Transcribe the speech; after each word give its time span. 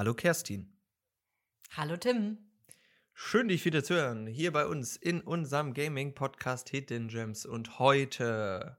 Hallo 0.00 0.14
Kerstin. 0.14 0.72
Hallo 1.76 1.94
Tim. 1.98 2.38
Schön, 3.12 3.48
dich 3.48 3.66
wieder 3.66 3.84
zu 3.84 3.96
hören. 3.96 4.26
Hier 4.26 4.50
bei 4.50 4.64
uns 4.64 4.96
in 4.96 5.20
unserem 5.20 5.74
Gaming-Podcast 5.74 6.70
Hidden 6.70 7.08
Gems. 7.08 7.44
Und 7.44 7.78
heute 7.78 8.78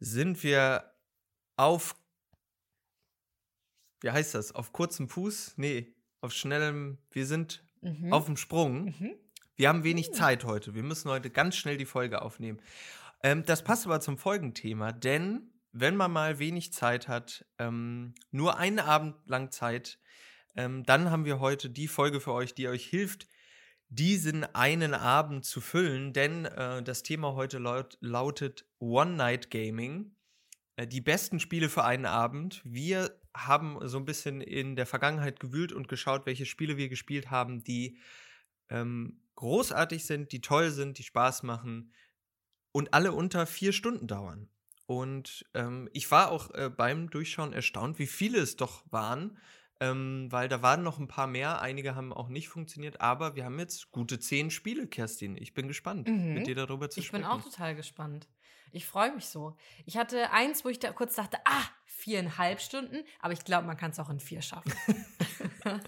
sind 0.00 0.42
wir 0.42 0.92
auf, 1.54 1.94
wie 4.00 4.10
heißt 4.10 4.34
das, 4.34 4.50
auf 4.50 4.72
kurzem 4.72 5.08
Fuß? 5.08 5.54
Nee, 5.56 5.94
auf 6.20 6.32
schnellem, 6.32 6.98
wir 7.12 7.26
sind 7.26 7.64
mhm. 7.80 8.12
auf 8.12 8.24
dem 8.24 8.36
Sprung. 8.36 8.86
Mhm. 8.86 9.14
Wir 9.54 9.68
haben 9.68 9.84
wenig 9.84 10.08
mhm. 10.10 10.14
Zeit 10.14 10.44
heute. 10.44 10.74
Wir 10.74 10.82
müssen 10.82 11.10
heute 11.10 11.30
ganz 11.30 11.54
schnell 11.54 11.76
die 11.76 11.86
Folge 11.86 12.22
aufnehmen. 12.22 12.60
Ähm, 13.22 13.44
das 13.44 13.62
passt 13.62 13.86
aber 13.86 14.00
zum 14.00 14.18
Folgenthema, 14.18 14.90
denn 14.90 15.53
wenn 15.74 15.96
man 15.96 16.12
mal 16.12 16.38
wenig 16.38 16.72
Zeit 16.72 17.08
hat, 17.08 17.44
ähm, 17.58 18.14
nur 18.30 18.58
einen 18.58 18.78
Abend 18.78 19.16
lang 19.26 19.50
Zeit, 19.50 19.98
ähm, 20.56 20.84
dann 20.84 21.10
haben 21.10 21.24
wir 21.24 21.40
heute 21.40 21.68
die 21.68 21.88
Folge 21.88 22.20
für 22.20 22.32
euch, 22.32 22.54
die 22.54 22.68
euch 22.68 22.86
hilft, 22.86 23.26
diesen 23.88 24.44
einen 24.54 24.94
Abend 24.94 25.44
zu 25.44 25.60
füllen, 25.60 26.12
denn 26.12 26.44
äh, 26.44 26.82
das 26.82 27.02
Thema 27.02 27.34
heute 27.34 27.58
laut, 27.58 27.98
lautet 28.00 28.66
One-Night-Gaming. 28.78 30.14
Äh, 30.76 30.86
die 30.86 31.00
besten 31.00 31.40
Spiele 31.40 31.68
für 31.68 31.84
einen 31.84 32.06
Abend. 32.06 32.62
Wir 32.64 33.20
haben 33.36 33.78
so 33.88 33.98
ein 33.98 34.04
bisschen 34.04 34.40
in 34.40 34.76
der 34.76 34.86
Vergangenheit 34.86 35.40
gewühlt 35.40 35.72
und 35.72 35.88
geschaut, 35.88 36.24
welche 36.24 36.46
Spiele 36.46 36.76
wir 36.76 36.88
gespielt 36.88 37.32
haben, 37.32 37.64
die 37.64 37.98
ähm, 38.68 39.24
großartig 39.34 40.06
sind, 40.06 40.30
die 40.30 40.40
toll 40.40 40.70
sind, 40.70 40.98
die 40.98 41.02
Spaß 41.02 41.42
machen 41.42 41.92
und 42.70 42.94
alle 42.94 43.12
unter 43.12 43.44
vier 43.46 43.72
Stunden 43.72 44.06
dauern. 44.06 44.48
Und 44.86 45.46
ähm, 45.54 45.88
ich 45.92 46.10
war 46.10 46.30
auch 46.30 46.50
äh, 46.50 46.70
beim 46.70 47.08
Durchschauen 47.08 47.52
erstaunt, 47.52 47.98
wie 47.98 48.06
viele 48.06 48.38
es 48.38 48.56
doch 48.56 48.82
waren, 48.90 49.38
ähm, 49.80 50.28
weil 50.30 50.48
da 50.48 50.62
waren 50.62 50.82
noch 50.82 50.98
ein 50.98 51.08
paar 51.08 51.26
mehr. 51.26 51.62
Einige 51.62 51.94
haben 51.94 52.12
auch 52.12 52.28
nicht 52.28 52.48
funktioniert, 52.48 53.00
aber 53.00 53.34
wir 53.34 53.44
haben 53.44 53.58
jetzt 53.58 53.90
gute 53.92 54.18
zehn 54.18 54.50
Spiele, 54.50 54.86
Kerstin. 54.86 55.36
Ich 55.36 55.54
bin 55.54 55.68
gespannt, 55.68 56.08
mhm. 56.08 56.34
mit 56.34 56.46
dir 56.46 56.54
darüber 56.54 56.90
zu 56.90 57.00
ich 57.00 57.06
sprechen. 57.06 57.24
Ich 57.24 57.30
bin 57.30 57.38
auch 57.38 57.42
total 57.42 57.74
gespannt. 57.74 58.28
Ich 58.72 58.86
freue 58.86 59.14
mich 59.14 59.26
so. 59.26 59.56
Ich 59.86 59.96
hatte 59.96 60.32
eins, 60.32 60.64
wo 60.64 60.68
ich 60.68 60.80
da 60.80 60.92
kurz 60.92 61.14
dachte, 61.14 61.38
ah, 61.44 61.62
viereinhalb 61.86 62.60
Stunden, 62.60 63.04
aber 63.20 63.32
ich 63.32 63.44
glaube, 63.44 63.66
man 63.66 63.76
kann 63.76 63.92
es 63.92 64.00
auch 64.00 64.10
in 64.10 64.18
vier 64.18 64.42
schaffen. 64.42 64.72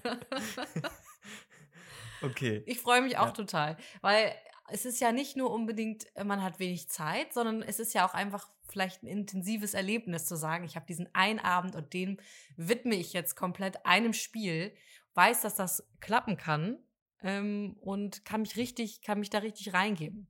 okay. 2.22 2.62
Ich 2.64 2.80
freue 2.80 3.02
mich 3.02 3.18
auch 3.18 3.26
ja. 3.26 3.32
total, 3.32 3.76
weil 4.02 4.32
es 4.68 4.84
ist 4.84 5.00
ja 5.00 5.12
nicht 5.12 5.36
nur 5.36 5.50
unbedingt, 5.50 6.06
äh, 6.16 6.24
man 6.24 6.42
hat 6.42 6.58
wenig 6.58 6.88
Zeit, 6.88 7.32
sondern 7.32 7.62
es 7.62 7.80
ist 7.80 7.92
ja 7.92 8.06
auch 8.06 8.14
einfach 8.14 8.48
vielleicht 8.76 9.02
ein 9.02 9.06
intensives 9.06 9.72
Erlebnis 9.72 10.26
zu 10.26 10.36
sagen, 10.36 10.64
ich 10.64 10.76
habe 10.76 10.84
diesen 10.84 11.08
einen 11.14 11.38
Abend 11.38 11.74
und 11.74 11.94
dem 11.94 12.18
widme 12.58 12.94
ich 12.94 13.14
jetzt 13.14 13.34
komplett 13.34 13.86
einem 13.86 14.12
Spiel, 14.12 14.70
weiß, 15.14 15.40
dass 15.40 15.54
das 15.54 15.88
klappen 16.00 16.36
kann 16.36 16.76
ähm, 17.22 17.74
und 17.80 18.26
kann 18.26 18.42
mich 18.42 18.58
richtig, 18.58 19.00
kann 19.00 19.18
mich 19.18 19.30
da 19.30 19.38
richtig 19.38 19.72
reingeben. 19.72 20.26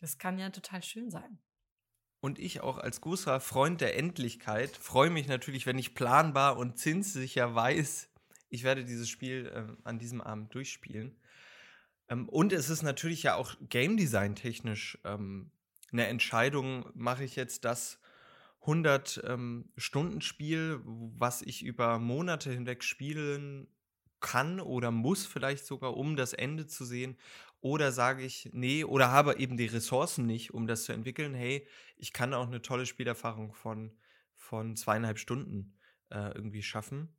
Das 0.00 0.16
kann 0.16 0.38
ja 0.38 0.50
total 0.50 0.80
schön 0.84 1.10
sein. 1.10 1.40
Und 2.20 2.38
ich 2.38 2.60
auch 2.60 2.78
als 2.78 3.00
großer 3.00 3.40
Freund 3.40 3.80
der 3.80 3.98
Endlichkeit 3.98 4.76
freue 4.76 5.10
mich 5.10 5.26
natürlich, 5.26 5.66
wenn 5.66 5.78
ich 5.78 5.96
planbar 5.96 6.56
und 6.56 6.78
zinssicher 6.78 7.52
weiß, 7.52 8.10
ich 8.48 8.62
werde 8.62 8.84
dieses 8.84 9.08
Spiel 9.08 9.46
äh, 9.52 9.82
an 9.82 9.98
diesem 9.98 10.20
Abend 10.20 10.54
durchspielen. 10.54 11.20
Ähm, 12.08 12.28
und 12.28 12.52
es 12.52 12.70
ist 12.70 12.82
natürlich 12.82 13.24
ja 13.24 13.34
auch 13.34 13.56
Game 13.68 13.96
Design 13.96 14.36
technisch 14.36 14.98
ähm, 15.04 15.50
eine 15.92 16.06
Entscheidung, 16.06 16.90
mache 16.94 17.24
ich 17.24 17.36
jetzt 17.36 17.64
das 17.64 18.00
100-Stunden-Spiel, 18.64 20.82
ähm, 20.84 21.12
was 21.16 21.42
ich 21.42 21.62
über 21.62 21.98
Monate 21.98 22.52
hinweg 22.52 22.84
spielen 22.84 23.68
kann 24.20 24.60
oder 24.60 24.90
muss 24.90 25.26
vielleicht 25.26 25.64
sogar, 25.64 25.96
um 25.96 26.16
das 26.16 26.32
Ende 26.32 26.66
zu 26.66 26.84
sehen. 26.84 27.16
Oder 27.60 27.92
sage 27.92 28.24
ich, 28.24 28.50
nee, 28.52 28.84
oder 28.84 29.10
habe 29.10 29.38
eben 29.38 29.56
die 29.56 29.66
Ressourcen 29.66 30.26
nicht, 30.26 30.54
um 30.54 30.66
das 30.66 30.84
zu 30.84 30.92
entwickeln. 30.92 31.34
Hey, 31.34 31.66
ich 31.96 32.12
kann 32.12 32.34
auch 32.34 32.46
eine 32.46 32.62
tolle 32.62 32.86
Spielerfahrung 32.86 33.52
von, 33.52 33.96
von 34.34 34.76
zweieinhalb 34.76 35.18
Stunden 35.18 35.76
äh, 36.10 36.32
irgendwie 36.34 36.62
schaffen. 36.62 37.16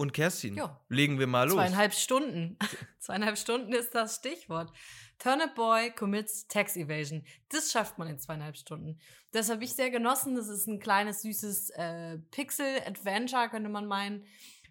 Und 0.00 0.14
Kerstin, 0.14 0.54
jo. 0.56 0.70
legen 0.88 1.18
wir 1.18 1.26
mal 1.26 1.46
los. 1.46 1.56
Zweieinhalb 1.56 1.92
Stunden. 1.92 2.56
zweieinhalb 3.00 3.36
Stunden 3.36 3.74
ist 3.74 3.94
das 3.94 4.16
Stichwort. 4.16 4.72
Turnip 5.18 5.54
Boy 5.54 5.90
commits 5.90 6.48
Tax 6.48 6.74
Evasion. 6.74 7.22
Das 7.50 7.70
schafft 7.70 7.98
man 7.98 8.08
in 8.08 8.18
zweieinhalb 8.18 8.56
Stunden. 8.56 8.98
Das 9.32 9.50
habe 9.50 9.62
ich 9.62 9.74
sehr 9.74 9.90
genossen. 9.90 10.36
Das 10.36 10.48
ist 10.48 10.66
ein 10.68 10.80
kleines, 10.80 11.20
süßes 11.20 11.68
äh, 11.76 12.16
Pixel-Adventure, 12.30 13.50
könnte 13.50 13.68
man 13.68 13.86
meinen. 13.86 14.24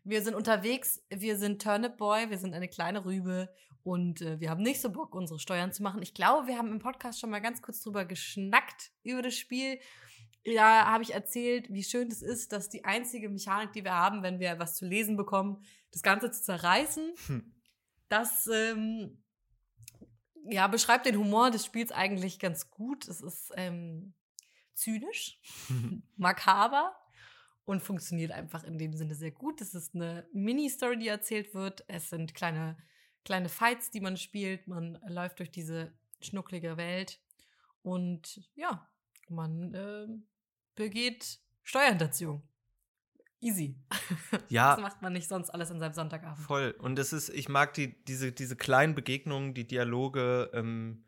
Wir 0.03 0.23
sind 0.23 0.33
unterwegs, 0.33 1.03
wir 1.11 1.37
sind 1.37 1.61
Turnip 1.61 1.97
Boy, 1.97 2.31
wir 2.31 2.39
sind 2.39 2.55
eine 2.55 2.67
kleine 2.67 3.05
Rübe 3.05 3.53
und 3.83 4.23
äh, 4.23 4.39
wir 4.39 4.49
haben 4.49 4.63
nicht 4.63 4.81
so 4.81 4.89
Bock, 4.89 5.13
unsere 5.13 5.39
Steuern 5.39 5.71
zu 5.71 5.83
machen. 5.83 6.01
Ich 6.01 6.15
glaube, 6.15 6.47
wir 6.47 6.57
haben 6.57 6.71
im 6.71 6.79
Podcast 6.79 7.19
schon 7.19 7.29
mal 7.29 7.37
ganz 7.37 7.61
kurz 7.61 7.83
drüber 7.83 8.03
geschnackt 8.03 8.89
über 9.03 9.21
das 9.21 9.35
Spiel 9.35 9.77
da 10.55 10.85
habe 10.85 11.03
ich 11.03 11.13
erzählt, 11.13 11.71
wie 11.71 11.83
schön 11.83 12.09
es 12.09 12.21
ist, 12.21 12.51
dass 12.51 12.69
die 12.69 12.85
einzige 12.85 13.29
Mechanik, 13.29 13.73
die 13.73 13.83
wir 13.83 13.93
haben, 13.93 14.23
wenn 14.23 14.39
wir 14.39 14.59
was 14.59 14.75
zu 14.75 14.85
lesen 14.85 15.17
bekommen, 15.17 15.63
das 15.91 16.03
Ganze 16.03 16.31
zu 16.31 16.41
zerreißen. 16.43 17.13
Hm. 17.27 17.53
Das 18.09 18.47
ähm, 18.47 19.23
ja, 20.49 20.67
beschreibt 20.67 21.05
den 21.05 21.17
Humor 21.17 21.51
des 21.51 21.65
Spiels 21.65 21.91
eigentlich 21.91 22.39
ganz 22.39 22.69
gut. 22.69 23.07
Es 23.07 23.21
ist 23.21 23.51
ähm, 23.55 24.13
zynisch, 24.73 25.39
makaber 26.17 26.95
und 27.65 27.81
funktioniert 27.81 28.31
einfach 28.31 28.63
in 28.63 28.77
dem 28.77 28.93
Sinne 28.93 29.15
sehr 29.15 29.31
gut. 29.31 29.61
Es 29.61 29.73
ist 29.73 29.93
eine 29.93 30.27
Mini-Story, 30.33 30.97
die 30.97 31.07
erzählt 31.07 31.53
wird. 31.53 31.83
Es 31.87 32.09
sind 32.09 32.33
kleine, 32.33 32.77
kleine 33.25 33.49
Fights, 33.49 33.91
die 33.91 34.01
man 34.01 34.17
spielt. 34.17 34.67
Man 34.67 34.99
läuft 35.07 35.39
durch 35.39 35.51
diese 35.51 35.93
schnucklige 36.19 36.77
Welt. 36.77 37.19
Und 37.83 38.49
ja, 38.55 38.89
man 39.29 39.73
äh, 39.73 40.07
begeht 40.79 41.39
Steuerhinterziehung. 41.61 42.41
Easy. 43.39 43.75
Ja. 44.49 44.75
Das 44.75 44.81
macht 44.81 45.01
man 45.01 45.13
nicht 45.13 45.27
sonst 45.27 45.51
alles 45.51 45.69
an 45.69 45.79
seinem 45.79 45.93
Sonntagabend. 45.93 46.39
Voll. 46.39 46.75
Und 46.79 46.97
das 46.97 47.13
ist, 47.13 47.29
ich 47.29 47.49
mag 47.49 47.73
die, 47.75 48.03
diese, 48.05 48.31
diese 48.31 48.55
kleinen 48.55 48.95
Begegnungen, 48.95 49.53
die 49.53 49.67
Dialoge, 49.67 50.49
ähm, 50.53 51.05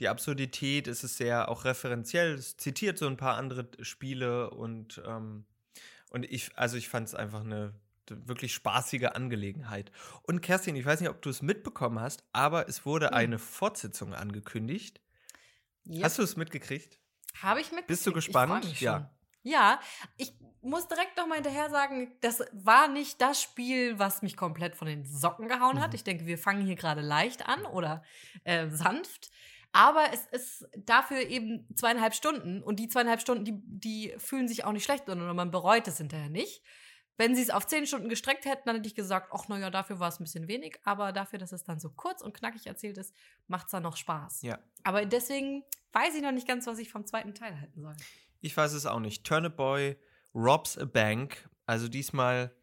die 0.00 0.08
Absurdität, 0.08 0.88
es 0.88 1.04
ist 1.04 1.16
sehr 1.16 1.48
auch 1.48 1.64
referenziell, 1.64 2.34
es 2.34 2.56
zitiert 2.56 2.98
so 2.98 3.06
ein 3.06 3.16
paar 3.16 3.36
andere 3.36 3.68
Spiele 3.82 4.50
und, 4.50 5.00
ähm, 5.06 5.44
und 6.10 6.24
ich, 6.24 6.56
also 6.56 6.76
ich 6.76 6.88
fand 6.88 7.06
es 7.06 7.14
einfach 7.14 7.42
eine 7.42 7.74
wirklich 8.08 8.54
spaßige 8.54 9.10
Angelegenheit. 9.12 9.92
Und 10.22 10.40
Kerstin, 10.40 10.74
ich 10.74 10.84
weiß 10.84 11.00
nicht, 11.00 11.10
ob 11.10 11.22
du 11.22 11.30
es 11.30 11.42
mitbekommen 11.42 12.00
hast, 12.00 12.24
aber 12.32 12.68
es 12.68 12.84
wurde 12.84 13.08
hm. 13.08 13.14
eine 13.14 13.38
Fortsetzung 13.38 14.14
angekündigt. 14.14 15.00
Yep. 15.86 16.04
Hast 16.04 16.18
du 16.18 16.22
es 16.22 16.36
mitgekriegt? 16.36 16.99
Habe 17.42 17.60
ich 17.60 17.66
mitgekriegt. 17.66 17.88
Bist 17.88 18.06
du 18.06 18.12
gespannt? 18.12 18.80
Ja. 18.80 19.10
Ja, 19.42 19.80
ich 20.16 20.32
muss 20.62 20.88
direkt 20.88 21.16
noch 21.16 21.26
mal 21.26 21.36
hinterher 21.36 21.70
sagen, 21.70 22.12
das 22.20 22.42
war 22.52 22.88
nicht 22.88 23.20
das 23.22 23.40
Spiel, 23.40 23.98
was 23.98 24.20
mich 24.20 24.36
komplett 24.36 24.76
von 24.76 24.86
den 24.86 25.04
Socken 25.04 25.48
gehauen 25.48 25.80
hat. 25.80 25.90
Mhm. 25.90 25.94
Ich 25.94 26.04
denke, 26.04 26.26
wir 26.26 26.38
fangen 26.38 26.66
hier 26.66 26.76
gerade 26.76 27.00
leicht 27.00 27.46
an 27.46 27.64
oder 27.64 28.02
äh, 28.44 28.68
sanft. 28.68 29.30
Aber 29.72 30.04
es 30.12 30.26
ist 30.26 30.68
dafür 30.76 31.20
eben 31.20 31.66
zweieinhalb 31.76 32.14
Stunden 32.14 32.62
und 32.62 32.80
die 32.80 32.88
zweieinhalb 32.88 33.20
Stunden, 33.20 33.44
die, 33.44 33.54
die 33.54 34.14
fühlen 34.18 34.48
sich 34.48 34.64
auch 34.64 34.72
nicht 34.72 34.84
schlecht, 34.84 35.06
sondern 35.06 35.34
man 35.36 35.50
bereut 35.52 35.86
es 35.86 35.98
hinterher 35.98 36.28
nicht. 36.28 36.62
Wenn 37.20 37.34
sie 37.34 37.42
es 37.42 37.50
auf 37.50 37.66
zehn 37.66 37.86
Stunden 37.86 38.08
gestreckt 38.08 38.46
hätten, 38.46 38.62
dann 38.64 38.76
hätte 38.76 38.88
ich 38.88 38.94
gesagt, 38.94 39.28
ach 39.34 39.46
naja, 39.46 39.68
dafür 39.68 40.00
war 40.00 40.08
es 40.08 40.18
ein 40.18 40.24
bisschen 40.24 40.48
wenig, 40.48 40.78
aber 40.84 41.12
dafür, 41.12 41.38
dass 41.38 41.52
es 41.52 41.64
dann 41.64 41.78
so 41.78 41.90
kurz 41.90 42.22
und 42.22 42.32
knackig 42.32 42.66
erzählt 42.66 42.96
ist, 42.96 43.14
macht 43.46 43.66
es 43.66 43.72
dann 43.72 43.82
noch 43.82 43.98
Spaß. 43.98 44.40
Ja. 44.40 44.58
Aber 44.84 45.04
deswegen 45.04 45.62
weiß 45.92 46.14
ich 46.14 46.22
noch 46.22 46.32
nicht 46.32 46.48
ganz, 46.48 46.66
was 46.66 46.78
ich 46.78 46.88
vom 46.88 47.04
zweiten 47.04 47.34
Teil 47.34 47.60
halten 47.60 47.82
soll. 47.82 47.94
Ich 48.40 48.56
weiß 48.56 48.72
es 48.72 48.86
auch 48.86 49.00
nicht. 49.00 49.24
Turnip 49.24 49.54
Boy 49.54 49.98
robs 50.34 50.78
a 50.78 50.86
bank. 50.86 51.46
Also 51.66 51.88
diesmal 51.88 52.56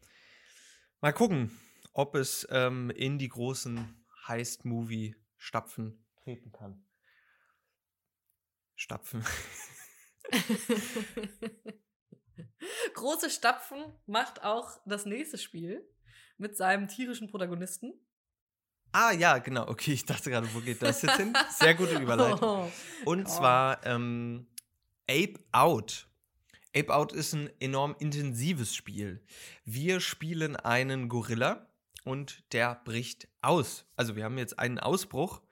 mal 1.00 1.12
gucken, 1.12 1.56
ob 1.92 2.16
es 2.16 2.44
ähm, 2.50 2.90
in 2.90 3.16
die 3.20 3.28
großen 3.28 4.04
Heist-Movie-Stapfen 4.26 6.04
treten 6.16 6.50
kann. 6.50 6.84
Stapfen. 8.74 9.24
Große 12.94 13.30
Stapfen 13.30 13.84
macht 14.06 14.44
auch 14.44 14.78
das 14.86 15.06
nächste 15.06 15.38
Spiel 15.38 15.86
mit 16.36 16.56
seinem 16.56 16.88
tierischen 16.88 17.28
Protagonisten. 17.28 17.94
Ah 18.92 19.12
ja, 19.12 19.38
genau. 19.38 19.68
Okay, 19.68 19.92
ich 19.92 20.04
dachte 20.04 20.30
gerade, 20.30 20.52
wo 20.54 20.60
geht 20.60 20.82
das 20.82 21.02
jetzt 21.02 21.16
hin? 21.16 21.34
Sehr 21.50 21.74
gute 21.74 21.98
Überleitung. 22.00 22.40
Oh, 22.42 22.70
Und 23.04 23.28
zwar 23.28 23.84
ähm, 23.84 24.46
Ape 25.08 25.34
Out. 25.52 26.08
Ape 26.74 26.94
Out 26.94 27.12
ist 27.12 27.32
ein 27.34 27.50
enorm 27.60 27.96
intensives 27.98 28.74
Spiel. 28.74 29.22
Wir 29.64 30.00
spielen 30.00 30.56
einen 30.56 31.08
Gorilla 31.08 31.66
und 32.04 32.42
der 32.52 32.80
bricht 32.84 33.28
aus. 33.42 33.84
Also 33.96 34.16
wir 34.16 34.24
haben 34.24 34.38
jetzt 34.38 34.58
einen 34.58 34.78
Ausbruch 34.78 35.42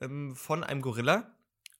ähm, 0.00 0.34
von 0.34 0.64
einem 0.64 0.80
Gorilla 0.80 1.34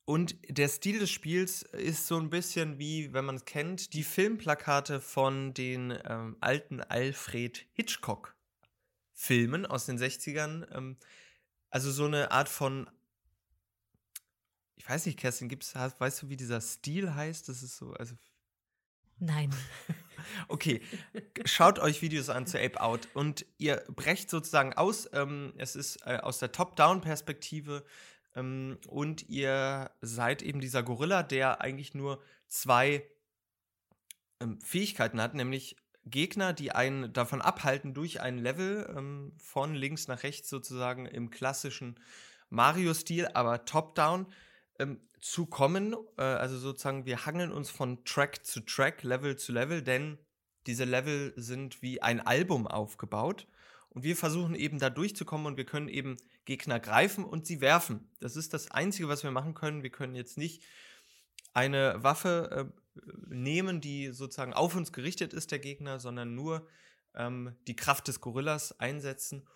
und 0.08 0.38
der 0.49 0.69
Stil 0.69 1.00
des 1.00 1.10
Spiels 1.10 1.60
ist 1.60 2.06
so 2.06 2.16
ein 2.16 2.31
bisschen 2.31 2.78
wie, 2.78 3.12
wenn 3.12 3.26
man 3.26 3.34
es 3.37 3.44
kennt, 3.44 3.93
die 3.93 4.02
Filmplakate 4.02 5.02
von 5.02 5.52
den 5.52 5.99
ähm, 6.02 6.38
alten 6.40 6.81
Alfred 6.81 7.66
Hitchcock-Filmen 7.75 9.66
aus 9.66 9.84
den 9.84 9.99
60ern. 9.99 10.66
Ähm, 10.75 10.96
also 11.69 11.93
so 11.93 12.06
eine 12.06 12.31
Art 12.31 12.49
von. 12.49 12.88
Ich 14.76 14.88
weiß 14.88 15.05
nicht, 15.05 15.19
Kerstin, 15.19 15.50
gibt's, 15.50 15.75
weißt 15.75 16.22
du, 16.22 16.31
wie 16.31 16.38
dieser 16.38 16.62
Stil 16.62 17.14
heißt? 17.14 17.46
Das 17.46 17.62
ist 17.62 17.76
so, 17.76 17.93
also. 17.93 18.14
Nein. 19.19 19.54
okay, 20.49 20.81
schaut 21.44 21.81
euch 21.81 22.00
Videos 22.00 22.31
an 22.31 22.46
zu 22.46 22.58
Ape 22.58 22.81
Out 22.81 23.08
und 23.12 23.44
ihr 23.58 23.84
brecht 23.94 24.31
sozusagen 24.31 24.72
aus. 24.72 25.06
Ähm, 25.12 25.52
es 25.58 25.76
ist 25.76 25.99
äh, 26.06 26.16
aus 26.16 26.38
der 26.38 26.50
Top-Down-Perspektive 26.50 27.84
ähm, 28.38 28.79
und 28.87 29.29
ihr 29.29 29.90
seid 30.00 30.43
eben 30.43 30.61
dieser 30.61 30.82
Gorilla, 30.82 31.23
der 31.23 31.61
eigentlich 31.61 31.94
nur 31.94 32.23
zwei 32.46 33.05
ähm, 34.40 34.61
Fähigkeiten 34.61 35.20
hat, 35.20 35.35
nämlich 35.35 35.76
Gegner, 36.05 36.52
die 36.52 36.73
einen 36.73 37.12
davon 37.12 37.43
abhalten, 37.43 37.94
durch 37.94 38.20
ein 38.20 38.38
Level 38.38 38.93
ähm, 38.96 39.32
von 39.37 39.75
links 39.75 40.08
nach 40.08 40.23
rechts 40.23 40.49
sozusagen 40.49 41.06
im 41.06 41.31
klassischen 41.31 42.00
Mario-Stil, 42.50 43.29
aber 43.35 43.64
top-down 43.64 44.26
ähm, 44.79 45.00
zu 45.20 45.46
kommen. 45.46 45.94
Äh, 46.17 46.23
also 46.23 46.58
sozusagen, 46.58 47.05
wir 47.05 47.26
hangeln 47.26 47.52
uns 47.52 47.70
von 47.70 48.05
Track 48.05 48.46
zu 48.46 48.61
Track, 48.61 49.02
Level 49.02 49.37
zu 49.37 49.52
Level, 49.52 49.82
denn 49.82 50.19
diese 50.67 50.85
Level 50.85 51.32
sind 51.37 51.82
wie 51.82 52.00
ein 52.00 52.20
Album 52.20 52.67
aufgebaut. 52.67 53.46
Und 53.90 54.05
wir 54.05 54.17
versuchen 54.17 54.55
eben 54.55 54.79
da 54.79 54.90
durchzukommen 54.90 55.46
und 55.46 55.56
wir 55.56 55.64
können 55.64 55.88
eben 55.88 56.17
Gegner 56.49 56.81
greifen 56.81 57.25
und 57.27 57.47
sie 57.47 57.61
werfen. 57.61 58.11
Das 58.21 58.35
ist 58.35 58.55
das 58.55 58.71
Einzige, 58.71 59.06
was 59.06 59.23
wir 59.23 59.31
machen 59.31 59.53
können. 59.53 59.83
Wir 59.83 59.91
können 59.91 60.15
jetzt 60.15 60.39
nicht 60.39 60.65
eine 61.53 62.03
Waffe 62.03 62.71
äh, 62.73 63.00
nehmen, 63.29 63.83
die 63.83 64.12
sozusagen 64.12 64.55
auf 64.55 64.75
uns 64.75 64.91
gerichtet 64.93 65.35
ist, 65.35 65.50
der 65.50 65.59
Gegner, 65.59 66.00
sondern 66.00 66.35
nur 66.35 66.67
ähm, 67.15 67.55
die 67.67 67.77
Kraft 67.77 68.09
des 68.09 68.23
Gorillas 68.23 68.81
einsetzen. 68.81 69.47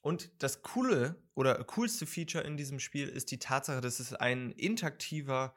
Und 0.00 0.30
das 0.38 0.62
coole 0.62 1.20
oder 1.34 1.62
coolste 1.64 2.06
Feature 2.06 2.44
in 2.44 2.56
diesem 2.56 2.78
Spiel 2.78 3.08
ist 3.08 3.32
die 3.32 3.40
Tatsache, 3.40 3.80
dass 3.80 3.98
es 3.98 4.14
ein 4.14 4.52
interaktiver 4.52 5.56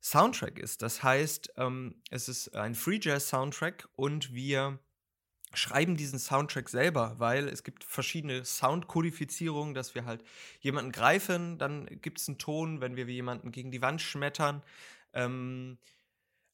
Soundtrack 0.00 0.60
ist. 0.60 0.80
Das 0.82 1.02
heißt, 1.02 1.54
ähm, 1.56 2.00
es 2.10 2.28
ist 2.28 2.54
ein 2.54 2.76
Free 2.76 3.00
Jazz 3.02 3.30
Soundtrack 3.30 3.88
und 3.96 4.32
wir 4.32 4.78
schreiben 5.54 5.96
diesen 5.96 6.18
Soundtrack 6.18 6.68
selber, 6.68 7.14
weil 7.18 7.48
es 7.48 7.64
gibt 7.64 7.84
verschiedene 7.84 8.44
Soundkodifizierungen, 8.44 9.74
dass 9.74 9.94
wir 9.94 10.04
halt 10.04 10.22
jemanden 10.60 10.92
greifen, 10.92 11.58
dann 11.58 11.86
gibt 12.00 12.20
es 12.20 12.28
einen 12.28 12.38
Ton, 12.38 12.80
wenn 12.80 12.96
wir 12.96 13.04
jemanden 13.06 13.50
gegen 13.50 13.70
die 13.70 13.82
Wand 13.82 14.00
schmettern. 14.00 14.62
Ähm, 15.12 15.78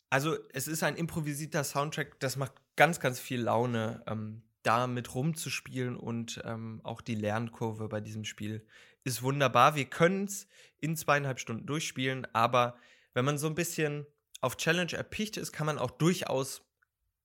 also 0.08 0.36
es 0.52 0.68
ist 0.68 0.82
ein 0.82 0.96
improvisierter 0.96 1.64
Soundtrack, 1.64 2.18
das 2.20 2.36
macht 2.36 2.52
ganz, 2.76 3.00
ganz 3.00 3.20
viel 3.20 3.40
Laune, 3.42 4.02
ähm, 4.06 4.42
da 4.62 4.86
mit 4.86 5.14
rumzuspielen 5.14 5.96
und 5.96 6.42
ähm, 6.44 6.80
auch 6.82 7.00
die 7.00 7.14
Lernkurve 7.14 7.88
bei 7.88 8.00
diesem 8.00 8.24
Spiel 8.24 8.66
ist 9.04 9.22
wunderbar. 9.22 9.76
Wir 9.76 9.84
können 9.84 10.24
es 10.24 10.48
in 10.80 10.96
zweieinhalb 10.96 11.38
Stunden 11.38 11.66
durchspielen, 11.66 12.26
aber 12.32 12.76
wenn 13.14 13.24
man 13.24 13.38
so 13.38 13.46
ein 13.46 13.54
bisschen 13.54 14.06
auf 14.40 14.56
Challenge 14.56 14.92
erpicht 14.92 15.36
ist, 15.36 15.52
kann 15.52 15.66
man 15.66 15.78
auch 15.78 15.92
durchaus 15.92 16.62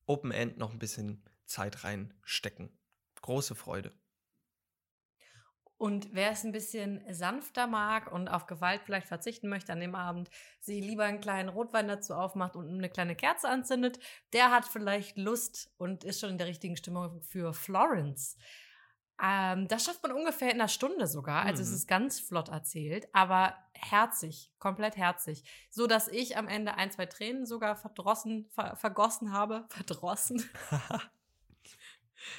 Open 0.05 0.31
End 0.31 0.57
noch 0.57 0.71
ein 0.71 0.79
bisschen 0.79 1.23
Zeit 1.51 1.83
reinstecken. 1.83 2.77
Große 3.21 3.55
Freude. 3.55 3.91
Und 5.81 6.13
wer 6.13 6.29
es 6.29 6.43
ein 6.43 6.51
bisschen 6.51 7.01
sanfter 7.11 7.65
mag 7.65 8.11
und 8.11 8.27
auf 8.27 8.45
Gewalt 8.45 8.83
vielleicht 8.83 9.07
verzichten 9.07 9.49
möchte 9.49 9.73
an 9.73 9.79
dem 9.79 9.95
Abend, 9.95 10.29
sich 10.59 10.79
lieber 10.79 11.05
einen 11.05 11.21
kleinen 11.21 11.49
Rotwein 11.49 11.87
dazu 11.87 12.13
aufmacht 12.13 12.55
und 12.55 12.69
eine 12.69 12.87
kleine 12.87 13.15
Kerze 13.15 13.49
anzündet, 13.49 13.97
der 14.31 14.51
hat 14.51 14.67
vielleicht 14.67 15.17
Lust 15.17 15.73
und 15.77 16.03
ist 16.03 16.19
schon 16.19 16.29
in 16.29 16.37
der 16.37 16.45
richtigen 16.45 16.77
Stimmung 16.77 17.23
für 17.23 17.51
Florence. 17.55 18.37
Ähm, 19.19 19.67
das 19.69 19.85
schafft 19.85 20.03
man 20.03 20.11
ungefähr 20.11 20.49
in 20.49 20.59
einer 20.59 20.67
Stunde 20.67 21.07
sogar. 21.07 21.45
Also 21.45 21.63
mhm. 21.63 21.69
es 21.69 21.73
ist 21.73 21.87
ganz 21.87 22.19
flott 22.19 22.49
erzählt, 22.49 23.07
aber 23.11 23.55
herzig, 23.73 24.51
komplett 24.59 24.97
herzig. 24.97 25.43
So 25.71 25.87
dass 25.87 26.07
ich 26.07 26.37
am 26.37 26.47
Ende 26.47 26.75
ein, 26.75 26.91
zwei 26.91 27.07
Tränen 27.07 27.47
sogar 27.47 27.75
verdrossen, 27.75 28.47
ver 28.49 28.75
vergossen 28.75 29.31
habe. 29.31 29.65
Verdrossen. 29.69 30.47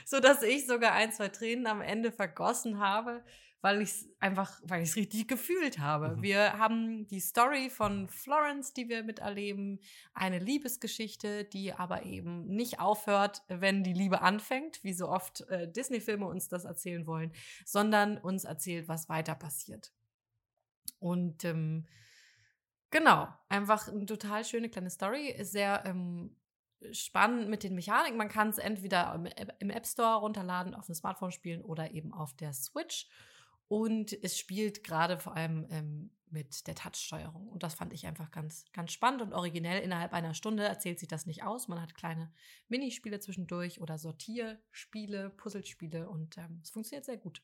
so 0.04 0.20
dass 0.20 0.42
ich 0.42 0.66
sogar 0.66 0.92
ein, 0.92 1.12
zwei 1.12 1.28
Tränen 1.28 1.66
am 1.66 1.80
Ende 1.80 2.12
vergossen 2.12 2.78
habe, 2.78 3.22
weil 3.62 3.80
ich 3.80 3.90
es 3.90 4.08
einfach, 4.18 4.60
weil 4.64 4.82
ich 4.82 4.90
es 4.90 4.96
richtig 4.96 5.28
gefühlt 5.28 5.78
habe. 5.78 6.16
Mhm. 6.16 6.22
Wir 6.22 6.58
haben 6.58 7.06
die 7.06 7.20
Story 7.20 7.70
von 7.70 8.08
Florence, 8.08 8.74
die 8.74 8.88
wir 8.88 9.04
miterleben, 9.04 9.78
eine 10.14 10.40
Liebesgeschichte, 10.40 11.44
die 11.44 11.72
aber 11.72 12.04
eben 12.04 12.48
nicht 12.48 12.80
aufhört, 12.80 13.42
wenn 13.46 13.84
die 13.84 13.92
Liebe 13.92 14.20
anfängt, 14.20 14.82
wie 14.82 14.92
so 14.92 15.08
oft 15.08 15.42
äh, 15.48 15.70
Disney-Filme 15.70 16.26
uns 16.26 16.48
das 16.48 16.64
erzählen 16.64 17.06
wollen, 17.06 17.32
sondern 17.64 18.18
uns 18.18 18.44
erzählt, 18.44 18.88
was 18.88 19.08
weiter 19.08 19.36
passiert. 19.36 19.92
Und 20.98 21.44
ähm, 21.44 21.86
genau, 22.90 23.28
einfach 23.48 23.86
eine 23.86 24.06
total 24.06 24.44
schöne 24.44 24.70
kleine 24.70 24.90
Story, 24.90 25.28
ist 25.28 25.52
sehr 25.52 25.84
ähm, 25.86 26.34
spannend 26.92 27.48
mit 27.48 27.62
den 27.62 27.74
Mechaniken. 27.74 28.16
Man 28.16 28.28
kann 28.28 28.48
es 28.48 28.58
entweder 28.58 29.22
im 29.58 29.70
App 29.70 29.86
Store 29.86 30.18
runterladen, 30.20 30.74
auf 30.74 30.86
dem 30.86 30.94
Smartphone 30.94 31.32
spielen 31.32 31.62
oder 31.62 31.92
eben 31.92 32.12
auf 32.12 32.34
der 32.34 32.52
Switch. 32.52 33.08
Und 33.68 34.12
es 34.22 34.38
spielt 34.38 34.84
gerade 34.84 35.18
vor 35.18 35.34
allem 35.34 35.66
ähm, 35.70 36.10
mit 36.32 36.66
der 36.66 36.74
Touch-Steuerung. 36.74 37.48
Und 37.48 37.62
das 37.62 37.74
fand 37.74 37.92
ich 37.92 38.06
einfach 38.06 38.30
ganz, 38.30 38.64
ganz 38.72 38.92
spannend 38.92 39.22
und 39.22 39.32
originell. 39.32 39.82
Innerhalb 39.82 40.12
einer 40.12 40.34
Stunde 40.34 40.64
erzählt 40.64 40.98
sich 40.98 41.08
das 41.08 41.26
nicht 41.26 41.42
aus. 41.42 41.68
Man 41.68 41.80
hat 41.80 41.94
kleine 41.94 42.32
Minispiele 42.68 43.20
zwischendurch 43.20 43.80
oder 43.80 43.98
Sortierspiele, 43.98 45.30
Puzzlespiele 45.30 46.08
und 46.08 46.36
ähm, 46.38 46.60
es 46.62 46.70
funktioniert 46.70 47.04
sehr 47.04 47.18
gut. 47.18 47.42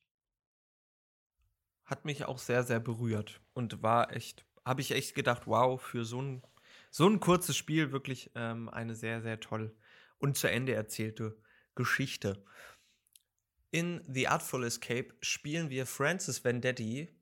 Hat 1.84 2.04
mich 2.04 2.24
auch 2.24 2.38
sehr, 2.38 2.62
sehr 2.62 2.80
berührt 2.80 3.40
und 3.54 3.82
war 3.82 4.14
echt, 4.14 4.44
habe 4.64 4.80
ich 4.80 4.90
echt 4.90 5.14
gedacht, 5.14 5.46
wow, 5.46 5.80
für 5.80 6.04
so 6.04 6.20
ein 6.20 6.42
so 6.90 7.08
ein 7.08 7.20
kurzes 7.20 7.56
Spiel 7.56 7.92
wirklich 7.92 8.30
ähm, 8.34 8.68
eine 8.68 8.94
sehr, 8.94 9.22
sehr 9.22 9.40
toll 9.40 9.76
und 10.18 10.36
zu 10.36 10.50
Ende 10.50 10.74
erzählte 10.74 11.36
Geschichte. 11.74 12.44
In 13.70 14.02
The 14.08 14.28
Artful 14.28 14.64
Escape 14.64 15.14
spielen 15.20 15.70
wir 15.70 15.86
Francis 15.86 16.42
Vendetti, 16.42 17.14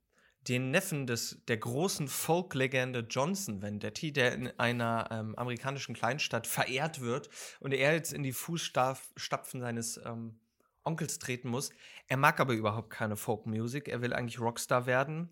den 0.49 0.71
Neffen 0.71 1.07
des, 1.07 1.43
der 1.49 1.57
großen 1.57 2.07
Folk-Legende 2.07 3.01
Johnson 3.01 3.63
Vendetti, 3.63 4.13
der 4.13 4.33
in 4.33 4.49
einer 4.59 5.09
ähm, 5.11 5.35
amerikanischen 5.35 5.95
Kleinstadt 5.95 6.47
verehrt 6.47 7.01
wird 7.01 7.29
und 7.59 7.75
er 7.75 7.95
jetzt 7.95 8.13
in 8.13 8.23
die 8.23 8.33
Fußstapfen 8.33 9.61
seines 9.61 10.01
ähm, 10.05 10.39
Onkels 10.85 11.19
treten 11.19 11.49
muss. 11.49 11.71
Er 12.07 12.17
mag 12.17 12.39
aber 12.39 12.55
überhaupt 12.55 12.91
keine 12.91 13.17
Folk-Music, 13.17 13.89
er 13.89 14.03
will 14.03 14.13
eigentlich 14.13 14.41
Rockstar 14.41 14.87
werden. 14.87 15.31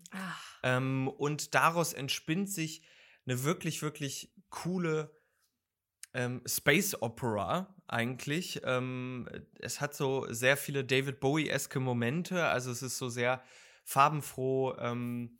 Ähm, 0.63 1.07
und 1.07 1.55
daraus 1.55 1.93
entspinnt 1.93 2.49
sich 2.49 2.81
eine 3.25 3.43
wirklich, 3.43 3.81
wirklich 3.81 4.33
coole 4.49 5.11
ähm, 6.13 6.41
Space 6.45 7.01
Opera 7.01 7.75
eigentlich. 7.87 8.61
Ähm, 8.63 9.27
es 9.59 9.81
hat 9.81 9.95
so 9.95 10.25
sehr 10.31 10.57
viele 10.57 10.85
David 10.85 11.19
Bowie-eske 11.19 11.79
Momente, 11.79 12.45
also 12.45 12.71
es 12.71 12.81
ist 12.81 12.97
so 12.97 13.09
sehr 13.09 13.43
farbenfroh 13.83 14.75
ähm, 14.79 15.37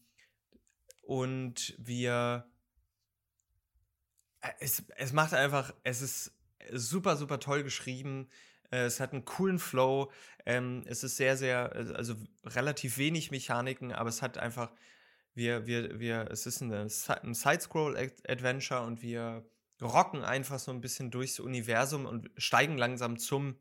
und 1.01 1.75
wir 1.77 2.45
äh, 4.41 4.51
es, 4.59 4.83
es 4.97 5.13
macht 5.13 5.33
einfach, 5.33 5.73
es 5.83 6.01
ist 6.01 6.31
super, 6.71 7.15
super 7.15 7.39
toll 7.39 7.63
geschrieben. 7.63 8.29
Äh, 8.71 8.85
es 8.85 8.99
hat 8.99 9.13
einen 9.13 9.25
coolen 9.25 9.59
Flow. 9.59 10.11
Ähm, 10.45 10.83
es 10.85 11.03
ist 11.03 11.17
sehr, 11.17 11.37
sehr, 11.37 11.71
also 11.95 12.15
relativ 12.43 12.97
wenig 12.97 13.31
Mechaniken, 13.31 13.91
aber 13.91 14.09
es 14.09 14.21
hat 14.21 14.37
einfach 14.37 14.71
wir, 15.35 15.67
wir, 15.67 15.99
wir, 15.99 16.29
es 16.31 16.45
ist 16.45 16.61
eine, 16.61 16.87
ein 17.21 17.33
Side-Scroll-Adventure 17.33 18.81
und 18.81 19.01
wir 19.01 19.45
rocken 19.81 20.23
einfach 20.23 20.59
so 20.59 20.71
ein 20.71 20.81
bisschen 20.81 21.11
durchs 21.11 21.39
Universum 21.39 22.05
und 22.05 22.31
steigen 22.37 22.77
langsam 22.77 23.17
zum, 23.19 23.59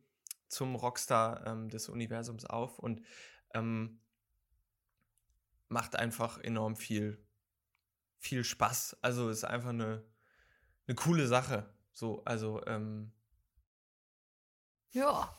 zum 0.49 0.77
Rockstar 0.77 1.47
ähm, 1.47 1.69
des 1.69 1.89
Universums 1.89 2.45
auf 2.45 2.79
und 2.79 3.03
ähm, 3.53 4.01
macht 5.69 5.97
einfach 5.97 6.39
enorm 6.39 6.77
viel, 6.77 7.19
viel 8.19 8.45
Spaß. 8.45 8.99
Also 9.03 9.29
ist 9.29 9.45
einfach 9.45 9.71
eine, 9.71 10.05
eine 10.87 10.95
coole 10.95 11.27
Sache. 11.27 11.69
So, 11.93 12.25
also, 12.25 12.65
ähm, 12.67 13.13
ja. 14.93 15.37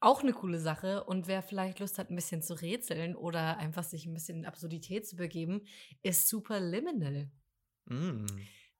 Auch 0.00 0.22
eine 0.22 0.32
coole 0.32 0.58
Sache. 0.58 1.04
Und 1.04 1.26
wer 1.28 1.42
vielleicht 1.42 1.78
Lust 1.78 1.98
hat, 1.98 2.10
ein 2.10 2.16
bisschen 2.16 2.42
zu 2.42 2.54
rätseln 2.54 3.14
oder 3.14 3.58
einfach 3.58 3.84
sich 3.84 4.06
ein 4.06 4.14
bisschen 4.14 4.38
in 4.38 4.46
Absurdität 4.46 5.06
zu 5.06 5.16
begeben, 5.16 5.66
ist 6.02 6.28
Superliminal. 6.28 7.30
Mm. 7.84 8.26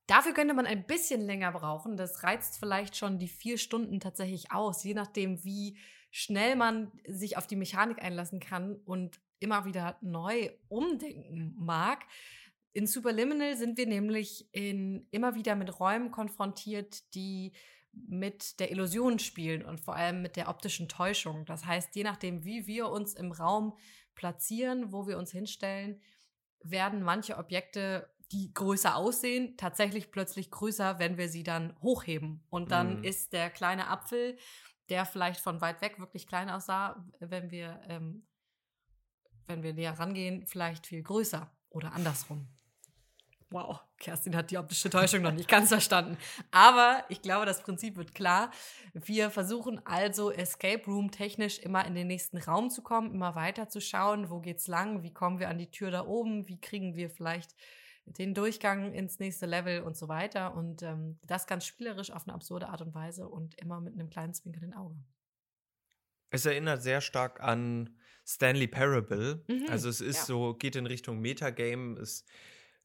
Dafür 0.07 0.33
könnte 0.33 0.55
man 0.55 0.67
ein 0.67 0.87
bisschen 0.87 1.21
länger 1.21 1.53
brauchen. 1.53 1.97
Das 1.97 2.25
reizt 2.25 2.59
vielleicht 2.59 2.97
schon 2.97 3.19
die 3.19 3.29
vier 3.29 3.59
Stunden 3.59 4.01
tatsächlich 4.01 4.51
aus, 4.51 4.83
je 4.83 4.95
nachdem, 4.95 5.45
wie 5.45 5.79
schnell 6.11 6.57
man 6.57 6.91
sich 7.07 7.37
auf 7.37 7.47
die 7.47 7.55
Mechanik 7.55 8.03
einlassen 8.03 8.41
kann 8.41 8.77
und 8.85 9.21
immer 9.39 9.65
wieder 9.65 9.99
neu 10.01 10.51
umdenken 10.69 11.55
mag. 11.59 12.05
in 12.73 12.87
Superliminal 12.87 13.57
sind 13.57 13.79
wir 13.79 13.87
nämlich 13.87 14.49
in, 14.53 15.07
immer 15.11 15.35
wieder 15.35 15.57
mit 15.57 15.81
Räumen 15.81 16.11
konfrontiert, 16.11 17.15
die 17.15 17.53
mit 17.93 18.61
der 18.61 18.71
Illusion 18.71 19.19
spielen 19.19 19.65
und 19.65 19.81
vor 19.81 19.97
allem 19.97 20.23
mit 20.23 20.37
der 20.37 20.49
optischen 20.49 20.89
Täuschung. 20.89 21.45
Das 21.45 21.65
heißt, 21.65 21.95
je 21.95 22.05
nachdem, 22.05 22.45
wie 22.45 22.67
wir 22.67 22.89
uns 22.89 23.15
im 23.15 23.33
Raum 23.33 23.77
platzieren, 24.15 24.93
wo 24.93 25.07
wir 25.07 25.19
uns 25.19 25.33
hinstellen, 25.33 26.01
werden 26.63 27.03
manche 27.03 27.39
Objekte, 27.39 28.11
die 28.33 28.53
größer 28.55 28.95
aussehen, 28.95 29.57
tatsächlich 29.57 30.13
plötzlich 30.13 30.51
größer, 30.51 30.99
wenn 30.99 31.17
wir 31.17 31.29
sie 31.29 31.43
dann 31.43 31.75
hochheben. 31.83 32.45
Und 32.49 32.71
dann 32.71 33.01
mm. 33.01 33.05
ist 33.05 33.33
der 33.33 33.51
kleine 33.51 33.89
Apfel, 33.89 34.39
der 34.89 35.05
vielleicht 35.05 35.41
von 35.41 35.61
weit 35.61 35.81
weg 35.81 35.99
wirklich 35.99 36.27
klein 36.27 36.49
aussah, 36.49 37.05
wenn 37.19 37.51
wir, 37.51 37.81
ähm, 37.89 38.27
wenn 39.47 39.63
wir 39.63 39.73
näher 39.73 39.99
rangehen, 39.99 40.47
vielleicht 40.47 40.87
viel 40.87 41.03
größer 41.03 41.51
oder 41.71 41.93
andersrum. 41.93 42.49
Wow, 43.53 43.81
Kerstin 43.99 44.37
hat 44.37 44.53
die 44.53 44.59
optische 44.59 44.91
Täuschung 44.91 45.23
noch 45.23 45.33
nicht 45.33 45.49
ganz 45.49 45.69
verstanden. 45.69 46.17
Aber 46.53 47.05
ich 47.09 47.21
glaube, 47.21 47.47
das 47.47 47.63
Prinzip 47.63 47.97
wird 47.97 48.15
klar. 48.15 48.53
Wir 48.95 49.29
versuchen 49.31 49.85
also 49.85 50.31
Escape 50.31 50.85
Room 50.87 51.11
technisch 51.11 51.59
immer 51.59 51.85
in 51.85 51.97
den 51.97 52.07
nächsten 52.07 52.39
Raum 52.39 52.71
zu 52.71 52.83
kommen, 52.83 53.13
immer 53.13 53.35
weiter 53.35 53.69
zu 53.69 53.81
schauen, 53.81 54.31
wo 54.31 54.39
geht's 54.39 54.69
lang, 54.69 55.03
wie 55.03 55.13
kommen 55.13 55.41
wir 55.41 55.49
an 55.49 55.59
die 55.59 55.71
Tür 55.71 55.91
da 55.91 56.07
oben, 56.07 56.47
wie 56.47 56.61
kriegen 56.61 56.95
wir 56.95 57.11
vielleicht 57.11 57.57
den 58.07 58.35
Durchgang 58.35 58.93
ins 58.93 59.19
nächste 59.19 59.47
Level 59.47 59.83
und 59.83 59.97
so 59.97 60.07
weiter. 60.07 60.55
Und 60.55 60.83
ähm, 60.83 61.19
das 61.23 61.49
ganz 61.49 61.67
spielerisch 61.67 62.13
auf 62.13 62.27
eine 62.27 62.35
absurde 62.35 62.69
Art 62.69 62.83
und 62.83 62.95
Weise 62.95 63.29
und 63.29 63.61
immer 63.61 63.81
mit 63.81 63.95
einem 63.95 64.11
kleinen 64.11 64.33
zwinkernden 64.33 64.75
Auge. 64.75 64.97
Es 66.31 66.47
erinnert 66.47 66.83
sehr 66.83 67.01
stark 67.01 67.41
an 67.41 67.97
Stanley 68.25 68.69
Parable. 68.69 69.45
Mhm, 69.49 69.67
also 69.69 69.89
es 69.89 70.01
ist 70.01 70.19
ja. 70.19 70.25
so, 70.25 70.55
geht 70.55 70.77
in 70.77 70.87
Richtung 70.87 71.19
Metagame. 71.19 71.99
Es 71.99 72.25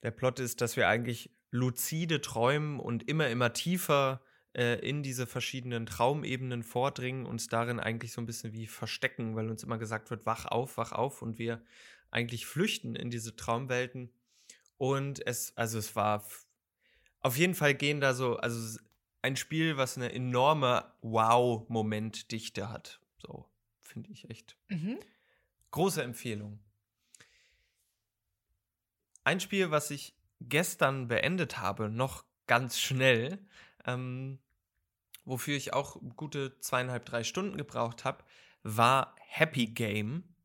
der 0.03 0.11
Plot 0.11 0.39
ist, 0.39 0.61
dass 0.61 0.75
wir 0.75 0.87
eigentlich 0.87 1.31
luzide 1.51 2.21
träumen 2.21 2.79
und 2.79 3.07
immer, 3.07 3.29
immer 3.29 3.53
tiefer 3.53 4.21
äh, 4.53 4.79
in 4.87 5.03
diese 5.03 5.27
verschiedenen 5.27 5.85
Traumebenen 5.85 6.63
vordringen, 6.63 7.25
uns 7.25 7.47
darin 7.47 7.79
eigentlich 7.79 8.11
so 8.11 8.21
ein 8.21 8.25
bisschen 8.25 8.53
wie 8.53 8.67
verstecken, 8.67 9.35
weil 9.35 9.49
uns 9.49 9.63
immer 9.63 9.77
gesagt 9.77 10.09
wird, 10.09 10.25
wach 10.25 10.45
auf, 10.45 10.77
wach 10.77 10.91
auf 10.91 11.21
und 11.21 11.37
wir 11.37 11.61
eigentlich 12.11 12.45
flüchten 12.45 12.95
in 12.95 13.09
diese 13.09 13.35
Traumwelten. 13.35 14.11
Und 14.77 15.25
es, 15.25 15.55
also 15.57 15.77
es 15.77 15.95
war 15.95 16.25
auf 17.21 17.37
jeden 17.37 17.55
Fall 17.55 17.73
gehen 17.73 18.01
da 18.01 18.13
so, 18.13 18.37
also 18.37 18.79
ein 19.21 19.35
Spiel, 19.35 19.77
was 19.77 19.97
eine 19.97 20.13
enorme 20.13 20.85
Wow-Momentdichte 21.01 22.69
hat. 22.69 23.01
So, 23.17 23.45
finde 23.81 24.11
ich 24.11 24.29
echt. 24.29 24.55
Mhm. 24.67 24.99
Große 25.71 26.03
Empfehlung. 26.03 26.59
Ein 29.25 29.39
Spiel, 29.39 29.71
was 29.71 29.89
ich 29.89 30.13
gestern 30.39 31.07
beendet 31.07 31.57
habe, 31.57 31.89
noch 31.89 32.23
ganz 32.45 32.79
schnell, 32.79 33.39
ähm, 33.83 34.37
wofür 35.25 35.57
ich 35.57 35.73
auch 35.73 35.99
gute 36.15 36.59
zweieinhalb, 36.59 37.05
drei 37.05 37.23
Stunden 37.23 37.57
gebraucht 37.57 38.05
habe, 38.05 38.23
war 38.61 39.15
Happy 39.17 39.65
Game, 39.65 40.35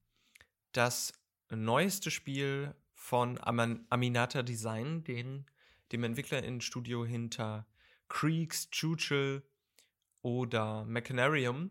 das 0.72 1.12
neueste 1.50 2.10
Spiel 2.10 2.74
von 2.94 3.38
Am 3.42 3.84
Aminata 3.90 4.42
Design, 4.42 5.04
den, 5.04 5.44
dem 5.92 6.02
Entwicklerinnenstudio 6.02 7.04
hinter 7.04 7.66
Creeks, 8.08 8.70
Chuchel 8.70 9.42
oder 10.22 10.86
Machinarium. 10.86 11.70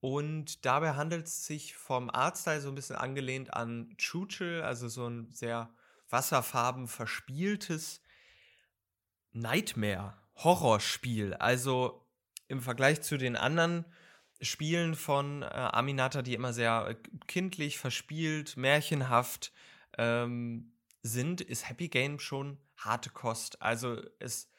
Und 0.00 0.64
dabei 0.66 0.94
handelt 0.94 1.28
es 1.28 1.46
sich 1.46 1.76
vom 1.76 2.10
Artstyle 2.10 2.60
so 2.60 2.68
ein 2.68 2.74
bisschen 2.74 2.96
angelehnt 2.96 3.54
an 3.54 3.94
Chuchel, 3.96 4.62
also 4.62 4.88
so 4.88 5.06
ein 5.06 5.30
sehr 5.30 5.72
Wasserfarben 6.10 6.88
verspieltes 6.88 8.02
Nightmare-Horrorspiel. 9.32 11.34
Also 11.34 12.06
im 12.48 12.60
Vergleich 12.60 13.02
zu 13.02 13.18
den 13.18 13.36
anderen 13.36 13.84
Spielen 14.40 14.94
von 14.94 15.42
äh, 15.42 15.46
Aminata, 15.46 16.22
die 16.22 16.34
immer 16.34 16.52
sehr 16.52 16.86
äh, 16.88 16.94
kindlich, 17.26 17.78
verspielt, 17.78 18.56
märchenhaft 18.56 19.52
ähm, 19.96 20.72
sind, 21.02 21.40
ist 21.40 21.68
Happy 21.68 21.88
Game 21.88 22.20
schon 22.20 22.58
harte 22.76 23.10
Kost. 23.10 23.60
Also 23.60 24.00
es 24.18 24.50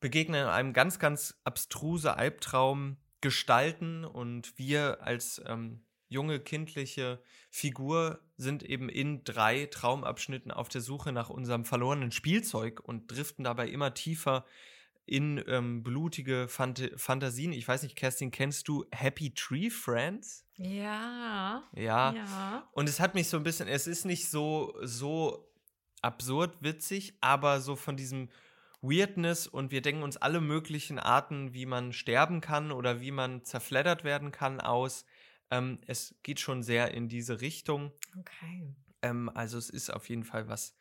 begegnen 0.00 0.46
einem 0.46 0.72
ganz, 0.72 0.98
ganz 0.98 1.38
abstruse 1.44 2.16
Albtraum 2.16 2.96
gestalten 3.20 4.04
und 4.04 4.58
wir 4.58 5.02
als 5.02 5.42
ähm, 5.46 5.85
junge 6.08 6.40
kindliche 6.40 7.20
Figur 7.50 8.20
sind 8.36 8.62
eben 8.62 8.88
in 8.88 9.24
drei 9.24 9.66
Traumabschnitten 9.66 10.50
auf 10.50 10.68
der 10.68 10.80
Suche 10.80 11.12
nach 11.12 11.30
unserem 11.30 11.64
verlorenen 11.64 12.12
Spielzeug 12.12 12.80
und 12.80 13.10
driften 13.10 13.44
dabei 13.44 13.68
immer 13.68 13.94
tiefer 13.94 14.44
in 15.06 15.42
ähm, 15.46 15.82
blutige 15.82 16.48
Phant 16.48 16.90
Fantasien. 16.96 17.52
Ich 17.52 17.66
weiß 17.66 17.84
nicht, 17.84 17.96
Kerstin, 17.96 18.32
kennst 18.32 18.66
du 18.68 18.84
Happy 18.90 19.32
Tree 19.32 19.70
Friends? 19.70 20.44
Ja. 20.56 21.62
Ja. 21.74 22.12
Ja. 22.12 22.68
Und 22.72 22.88
es 22.88 22.98
hat 22.98 23.14
mich 23.14 23.28
so 23.28 23.36
ein 23.36 23.44
bisschen, 23.44 23.68
es 23.68 23.86
ist 23.86 24.04
nicht 24.04 24.28
so, 24.28 24.74
so 24.82 25.48
absurd 26.02 26.56
witzig, 26.60 27.14
aber 27.20 27.60
so 27.60 27.76
von 27.76 27.96
diesem 27.96 28.28
Weirdness 28.82 29.46
und 29.46 29.70
wir 29.70 29.82
denken 29.82 30.02
uns 30.02 30.16
alle 30.16 30.40
möglichen 30.40 30.98
Arten, 30.98 31.54
wie 31.54 31.66
man 31.66 31.92
sterben 31.92 32.40
kann 32.40 32.72
oder 32.72 33.00
wie 33.00 33.10
man 33.10 33.44
zerfleddert 33.44 34.04
werden 34.04 34.32
kann 34.32 34.60
aus. 34.60 35.06
Ähm, 35.50 35.78
es 35.86 36.14
geht 36.22 36.40
schon 36.40 36.62
sehr 36.62 36.92
in 36.92 37.08
diese 37.08 37.40
Richtung. 37.40 37.92
Okay. 38.18 38.74
Ähm, 39.02 39.30
also 39.34 39.58
es 39.58 39.70
ist 39.70 39.90
auf 39.90 40.08
jeden 40.08 40.24
Fall 40.24 40.48
was, 40.48 40.76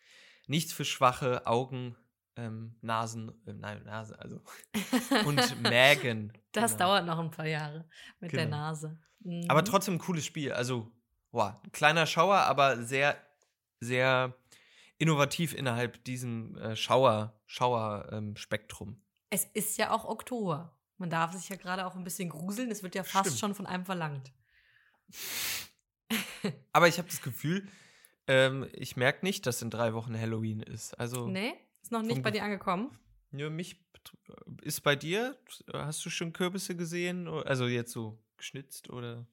nichts 0.48 0.74
für 0.74 0.86
schwache 0.86 1.46
Augen, 1.46 1.96
ähm, 2.36 2.76
Nasen, 2.82 3.30
äh, 3.46 3.54
nein, 3.54 3.84
Nase, 3.84 4.20
also 4.20 4.42
und 5.26 5.62
Mägen. 5.62 6.34
Das 6.52 6.72
genau. 6.72 6.86
dauert 6.86 7.06
noch 7.06 7.20
ein 7.20 7.32
paar 7.32 7.48
Jahre 7.48 7.86
mit 8.22 8.32
genau. 8.32 8.44
der 8.44 8.50
Nase. 8.50 8.98
Mhm. 9.20 9.44
Aber 9.50 9.62
trotzdem 9.66 9.96
ein 9.96 10.00
cooles 10.00 10.26
Spiel. 10.26 10.54
Also, 10.54 10.90
wow, 11.32 11.54
kleiner 11.74 12.06
Schauer, 12.06 12.38
aber 12.38 12.82
sehr, 12.82 13.18
sehr 13.82 14.34
innovativ 14.98 15.54
innerhalb 15.54 16.02
diesem 16.06 16.56
äh, 16.58 16.78
Schauer, 16.78 17.38
Schauer-Spektrum. 17.46 18.90
Ähm, 18.90 19.02
es 19.30 19.44
ist 19.44 19.78
ja 19.78 19.92
auch 19.92 20.06
Oktober. 20.06 20.78
Man 20.98 21.10
darf 21.10 21.34
sich 21.34 21.50
ja 21.50 21.58
gerade 21.58 21.86
auch 21.86 21.96
ein 21.96 22.06
bisschen 22.06 22.30
gruseln. 22.30 22.72
Es 22.72 22.84
wird 22.84 22.96
ja 22.96 23.04
fast 23.04 23.26
Stimmt. 23.26 23.40
schon 23.40 23.56
von 23.56 23.66
einem 23.66 23.86
verlangt. 23.86 24.32
Aber 26.74 26.88
ich 26.88 26.98
habe 26.98 27.08
das 27.08 27.22
Gefühl, 27.22 27.68
ähm, 28.28 28.68
ich 28.74 28.98
merke 28.98 29.26
nicht, 29.26 29.46
dass 29.46 29.62
in 29.62 29.70
drei 29.70 29.94
Wochen 29.94 30.20
Halloween 30.20 30.62
ist. 30.62 30.94
Also 31.00 31.28
nee, 31.28 31.54
ist 31.82 31.92
noch 31.92 32.02
nicht 32.02 32.24
bei 32.24 32.32
dir 32.32 32.44
angekommen. 32.44 32.98
Ja, 33.32 33.50
mich 33.50 33.80
ist 34.62 34.82
bei 34.82 34.96
dir. 34.96 35.38
Hast 35.74 36.06
du 36.06 36.10
schon 36.10 36.34
Kürbisse 36.34 36.76
gesehen? 36.76 37.28
Also 37.28 37.68
jetzt 37.68 37.92
so 37.92 38.20
geschnitzt 38.38 38.90
oder? 38.90 39.26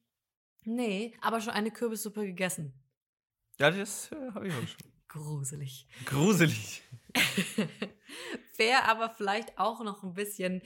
Nee, 0.63 1.13
aber 1.21 1.41
schon 1.41 1.53
eine 1.53 1.71
Kürbissuppe 1.71 2.25
gegessen. 2.25 2.73
Ja, 3.59 3.69
das 3.69 4.11
äh, 4.11 4.31
habe 4.33 4.47
ich 4.47 4.53
auch 4.53 4.67
schon. 4.67 4.91
Gruselig. 5.07 5.87
Gruselig. 6.05 6.81
Wer 8.57 8.87
aber 8.87 9.09
vielleicht 9.09 9.59
auch 9.59 9.83
noch 9.83 10.03
ein 10.03 10.13
bisschen 10.13 10.61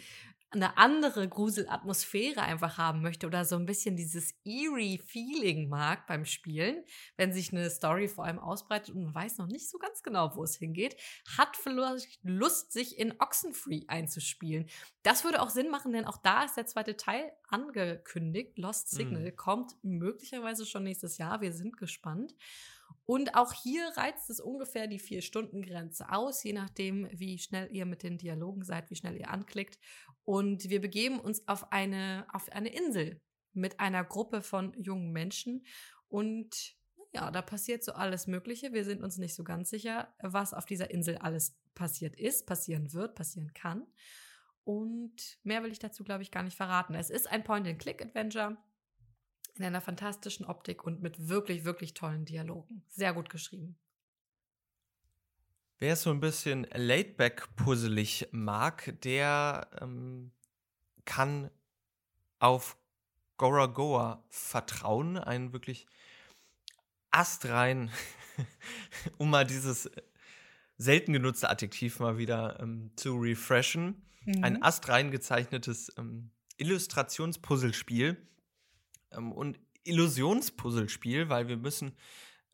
eine 0.51 0.77
andere 0.77 1.27
Gruselatmosphäre 1.27 2.41
einfach 2.41 2.77
haben 2.77 3.01
möchte 3.01 3.27
oder 3.27 3.43
so 3.43 3.55
ein 3.57 3.65
bisschen 3.65 3.97
dieses 3.97 4.33
eerie 4.45 4.97
Feeling 4.97 5.67
mag 5.67 6.07
beim 6.07 6.23
Spielen, 6.23 6.83
wenn 7.17 7.33
sich 7.33 7.51
eine 7.51 7.69
Story 7.69 8.07
vor 8.07 8.25
allem 8.25 8.39
ausbreitet 8.39 8.95
und 8.95 9.03
man 9.03 9.15
weiß 9.15 9.39
noch 9.39 9.47
nicht 9.47 9.69
so 9.69 9.77
ganz 9.77 10.03
genau, 10.03 10.35
wo 10.35 10.43
es 10.43 10.55
hingeht, 10.55 10.95
hat 11.37 11.57
vielleicht 11.57 12.19
Lust, 12.23 12.71
sich 12.71 12.97
in 12.97 13.13
Oxenfree 13.19 13.83
einzuspielen. 13.87 14.69
Das 15.03 15.25
würde 15.25 15.41
auch 15.41 15.49
Sinn 15.49 15.69
machen, 15.69 15.91
denn 15.91 16.05
auch 16.05 16.17
da 16.17 16.43
ist 16.43 16.55
der 16.55 16.65
zweite 16.65 16.95
Teil 16.95 17.31
angekündigt. 17.49 18.57
Lost 18.57 18.89
Signal 18.89 19.31
mhm. 19.31 19.35
kommt 19.35 19.75
möglicherweise 19.83 20.65
schon 20.65 20.83
nächstes 20.83 21.17
Jahr. 21.17 21.41
Wir 21.41 21.51
sind 21.51 21.77
gespannt. 21.77 22.33
Und 23.07 23.35
auch 23.35 23.53
hier 23.53 23.87
reizt 23.95 24.29
es 24.29 24.41
ungefähr 24.41 24.85
die 24.85 24.99
Vier-Stunden-Grenze 24.99 26.11
aus, 26.11 26.43
je 26.43 26.51
nachdem, 26.51 27.07
wie 27.13 27.39
schnell 27.39 27.73
ihr 27.73 27.85
mit 27.85 28.03
den 28.03 28.17
Dialogen 28.17 28.65
seid, 28.65 28.89
wie 28.89 28.95
schnell 28.95 29.15
ihr 29.15 29.29
anklickt. 29.29 29.79
Und 30.25 30.69
wir 30.69 30.81
begeben 30.81 31.17
uns 31.21 31.47
auf 31.47 31.71
eine, 31.71 32.27
auf 32.33 32.51
eine 32.51 32.67
Insel 32.67 33.21
mit 33.53 33.79
einer 33.79 34.03
Gruppe 34.03 34.41
von 34.41 34.73
jungen 34.77 35.13
Menschen. 35.13 35.65
Und 36.09 36.75
ja, 37.13 37.31
da 37.31 37.41
passiert 37.41 37.81
so 37.81 37.93
alles 37.93 38.27
Mögliche. 38.27 38.73
Wir 38.73 38.83
sind 38.83 39.01
uns 39.01 39.17
nicht 39.17 39.35
so 39.35 39.45
ganz 39.45 39.69
sicher, 39.69 40.13
was 40.21 40.53
auf 40.53 40.65
dieser 40.65 40.91
Insel 40.91 41.17
alles 41.17 41.57
passiert 41.75 42.13
ist, 42.13 42.45
passieren 42.45 42.91
wird, 42.91 43.15
passieren 43.15 43.53
kann. 43.53 43.87
Und 44.65 45.39
mehr 45.43 45.63
will 45.63 45.71
ich 45.71 45.79
dazu, 45.79 46.03
glaube 46.03 46.23
ich, 46.23 46.31
gar 46.31 46.43
nicht 46.43 46.57
verraten. 46.57 46.93
Es 46.93 47.09
ist 47.09 47.31
ein 47.31 47.45
Point-and-Click-Adventure 47.45 48.57
in 49.59 49.65
einer 49.65 49.81
fantastischen 49.81 50.45
Optik 50.45 50.83
und 50.83 51.01
mit 51.01 51.29
wirklich, 51.29 51.65
wirklich 51.65 51.93
tollen 51.93 52.25
Dialogen. 52.25 52.83
Sehr 52.87 53.13
gut 53.13 53.29
geschrieben. 53.29 53.77
Wer 55.79 55.93
es 55.93 56.01
so 56.01 56.09
ein 56.09 56.19
bisschen 56.19 56.65
laidback-puzzelig 56.73 58.29
mag, 58.31 58.95
der 59.03 59.67
ähm, 59.79 60.31
kann 61.05 61.51
auf 62.39 62.77
Goragoa 63.37 64.23
vertrauen. 64.29 65.17
Ein 65.17 65.53
wirklich 65.53 65.85
astrein, 67.11 67.91
um 69.17 69.29
mal 69.29 69.45
dieses 69.45 69.89
selten 70.77 71.13
genutzte 71.13 71.49
Adjektiv 71.49 71.99
mal 71.99 72.17
wieder 72.17 72.59
ähm, 72.59 72.91
zu 72.95 73.15
refreshen. 73.17 74.01
Mhm. 74.25 74.43
Ein 74.43 74.63
astrein 74.63 75.11
gezeichnetes 75.11 75.93
ähm, 75.97 76.31
Illustrationspuzzlespiel 76.57 78.17
ähm, 79.11 79.31
und 79.31 79.59
Illusionspuzzlespiel, 79.83 81.29
weil 81.29 81.47
wir 81.47 81.57
müssen 81.57 81.93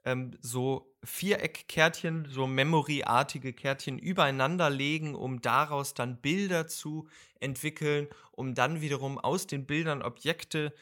ähm, 0.06 0.32
so 0.42 0.94
Viereckkärtchen, 1.04 2.28
so 2.30 2.48
Memory-artige 2.48 3.54
Kärtchen 3.54 3.98
übereinander 4.00 4.70
legen, 4.70 5.16
um 5.16 5.42
daraus 5.42 5.94
dann 5.94 6.22
Bilder 6.22 6.68
zu 6.68 7.08
entwickeln, 7.40 8.08
um 8.32 8.54
dann 8.54 8.82
wiederum 8.82 9.18
aus 9.18 9.48
den 9.48 9.66
Bildern 9.66 10.02
Objekte 10.02 10.74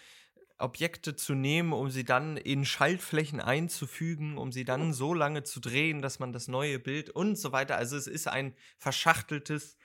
Objekte 0.61 1.15
zu 1.15 1.33
nehmen, 1.33 1.73
um 1.73 1.89
sie 1.89 2.03
dann 2.03 2.37
in 2.37 2.65
Schaltflächen 2.65 3.39
einzufügen, 3.41 4.37
um 4.37 4.51
sie 4.51 4.63
dann 4.63 4.93
so 4.93 5.13
lange 5.13 5.43
zu 5.43 5.59
drehen, 5.59 6.03
dass 6.03 6.19
man 6.19 6.33
das 6.33 6.47
neue 6.47 6.77
Bild 6.79 7.09
und 7.09 7.35
so 7.35 7.51
weiter. 7.51 7.77
Also 7.77 7.97
es 7.97 8.05
ist 8.05 8.27
ein 8.27 8.53
verschachteltes 8.77 9.77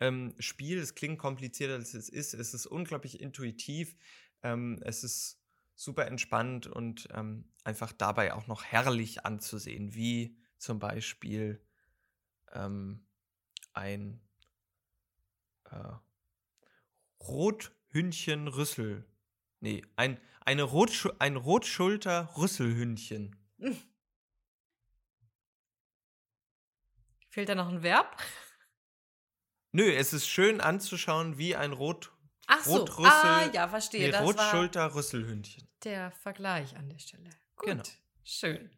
ähm, 0.00 0.34
Spiel. 0.38 0.78
Es 0.78 0.94
klingt 0.94 1.18
komplizierter, 1.18 1.74
als 1.74 1.94
es 1.94 2.08
ist. 2.08 2.34
Es 2.34 2.52
ist 2.52 2.66
unglaublich 2.66 3.20
intuitiv. 3.20 3.96
Ähm, 4.42 4.80
es 4.82 5.04
ist 5.04 5.40
super 5.74 6.06
entspannt 6.06 6.66
und 6.66 7.08
ähm, 7.12 7.50
einfach 7.64 7.92
dabei 7.92 8.34
auch 8.34 8.46
noch 8.46 8.64
herrlich 8.64 9.24
anzusehen, 9.24 9.94
wie 9.94 10.36
zum 10.58 10.78
Beispiel 10.78 11.64
ähm, 12.52 13.06
ein 13.72 14.20
äh, 15.64 15.92
Rothündchen-Rüssel. 17.20 19.04
Nee, 19.60 19.82
ein, 19.96 20.20
eine 20.40 20.62
Rotsch 20.62 21.08
ein 21.18 21.36
Rotschulter-Rüsselhündchen. 21.36 23.36
Fehlt 27.28 27.48
da 27.48 27.54
noch 27.54 27.68
ein 27.68 27.82
Verb? 27.82 28.16
Nö, 29.70 29.92
es 29.92 30.12
ist 30.12 30.28
schön 30.28 30.60
anzuschauen, 30.60 31.38
wie 31.38 31.54
ein 31.54 31.72
Rot 31.72 32.12
Ach 32.48 32.64
so, 32.64 32.78
Rotrüssel, 32.78 33.12
ah, 33.12 33.50
ja, 33.52 33.68
verstehe. 33.68 34.10
Nee, 34.10 34.16
Rotschulter-Rüsselhündchen. 34.16 35.68
Der 35.84 36.10
Vergleich 36.10 36.74
an 36.76 36.88
der 36.88 36.98
Stelle. 36.98 37.30
Gut, 37.56 37.66
genau. 37.68 37.82
schön. 38.24 38.70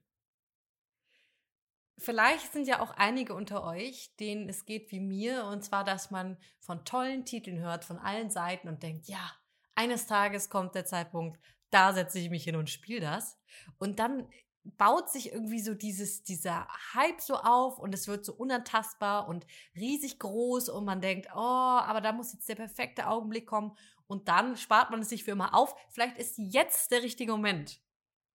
Vielleicht 1.96 2.52
sind 2.52 2.66
ja 2.66 2.80
auch 2.80 2.90
einige 2.92 3.34
unter 3.34 3.62
euch, 3.62 4.14
denen 4.18 4.48
es 4.48 4.66
geht 4.66 4.90
wie 4.90 5.00
mir, 5.00 5.44
und 5.44 5.62
zwar, 5.62 5.84
dass 5.84 6.10
man 6.10 6.36
von 6.58 6.84
tollen 6.84 7.24
Titeln 7.24 7.60
hört, 7.60 7.84
von 7.84 7.98
allen 7.98 8.30
Seiten 8.30 8.68
und 8.68 8.82
denkt, 8.82 9.06
ja, 9.06 9.30
eines 9.76 10.06
Tages 10.06 10.50
kommt 10.50 10.74
der 10.74 10.84
Zeitpunkt, 10.84 11.38
da 11.70 11.92
setze 11.92 12.18
ich 12.18 12.28
mich 12.28 12.44
hin 12.44 12.56
und 12.56 12.70
spiele 12.70 13.00
das. 13.00 13.38
Und 13.78 14.00
dann 14.00 14.28
baut 14.64 15.10
sich 15.10 15.32
irgendwie 15.32 15.60
so 15.60 15.74
dieses, 15.74 16.22
dieser 16.22 16.66
Hype 16.94 17.20
so 17.20 17.36
auf 17.36 17.78
und 17.78 17.94
es 17.94 18.08
wird 18.08 18.24
so 18.24 18.34
unantastbar 18.34 19.28
und 19.28 19.46
riesig 19.74 20.18
groß 20.18 20.68
und 20.68 20.84
man 20.84 21.00
denkt, 21.00 21.28
oh, 21.34 21.38
aber 21.38 22.00
da 22.00 22.12
muss 22.12 22.32
jetzt 22.32 22.48
der 22.48 22.56
perfekte 22.56 23.06
Augenblick 23.06 23.46
kommen 23.46 23.76
und 24.06 24.28
dann 24.28 24.56
spart 24.56 24.90
man 24.90 25.00
es 25.00 25.08
sich 25.08 25.24
für 25.24 25.30
immer 25.30 25.54
auf. 25.54 25.74
Vielleicht 25.90 26.18
ist 26.18 26.34
jetzt 26.36 26.90
der 26.90 27.02
richtige 27.02 27.32
Moment, 27.32 27.80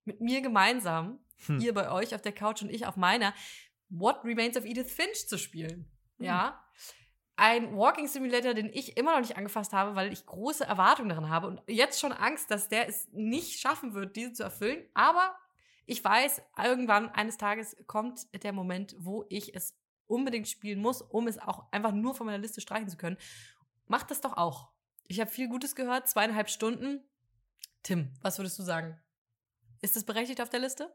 mit 0.05 0.21
mir 0.21 0.41
gemeinsam, 0.41 1.19
hm. 1.45 1.59
ihr 1.59 1.73
bei 1.73 1.91
euch 1.91 2.15
auf 2.15 2.21
der 2.21 2.31
Couch 2.31 2.61
und 2.61 2.69
ich 2.69 2.85
auf 2.85 2.95
meiner, 2.95 3.33
What 3.89 4.23
Remains 4.23 4.57
of 4.57 4.65
Edith 4.65 4.91
Finch 4.91 5.27
zu 5.27 5.37
spielen. 5.37 5.91
Hm. 6.17 6.25
Ja. 6.25 6.63
Ein 7.37 7.75
Walking 7.75 8.07
Simulator, 8.07 8.53
den 8.53 8.69
ich 8.71 8.95
immer 8.95 9.11
noch 9.11 9.19
nicht 9.19 9.35
angefasst 9.35 9.73
habe, 9.73 9.95
weil 9.95 10.13
ich 10.13 10.25
große 10.25 10.63
Erwartungen 10.63 11.09
daran 11.09 11.29
habe 11.29 11.47
und 11.47 11.61
jetzt 11.67 11.99
schon 11.99 12.13
Angst, 12.13 12.49
dass 12.49 12.69
der 12.69 12.87
es 12.87 13.09
nicht 13.11 13.59
schaffen 13.59 13.93
wird, 13.93 14.15
diese 14.15 14.31
zu 14.31 14.43
erfüllen. 14.43 14.85
Aber 14.93 15.35
ich 15.85 16.03
weiß, 16.03 16.41
irgendwann 16.63 17.09
eines 17.09 17.37
Tages 17.37 17.75
kommt 17.87 18.27
der 18.43 18.53
Moment, 18.53 18.95
wo 18.97 19.25
ich 19.29 19.55
es 19.55 19.75
unbedingt 20.07 20.47
spielen 20.47 20.79
muss, 20.79 21.01
um 21.01 21.27
es 21.27 21.37
auch 21.37 21.71
einfach 21.71 21.91
nur 21.91 22.15
von 22.15 22.25
meiner 22.25 22.37
Liste 22.37 22.61
streichen 22.61 22.89
zu 22.89 22.97
können. 22.97 23.17
Macht 23.87 24.11
das 24.11 24.21
doch 24.21 24.37
auch. 24.37 24.71
Ich 25.07 25.19
habe 25.19 25.29
viel 25.29 25.47
Gutes 25.47 25.75
gehört, 25.75 26.07
zweieinhalb 26.07 26.49
Stunden. 26.49 27.03
Tim, 27.83 28.11
was 28.21 28.39
würdest 28.39 28.57
du 28.57 28.63
sagen? 28.63 28.99
Ist 29.81 29.95
das 29.95 30.03
berechtigt 30.03 30.41
auf 30.41 30.49
der 30.49 30.59
Liste? 30.59 30.91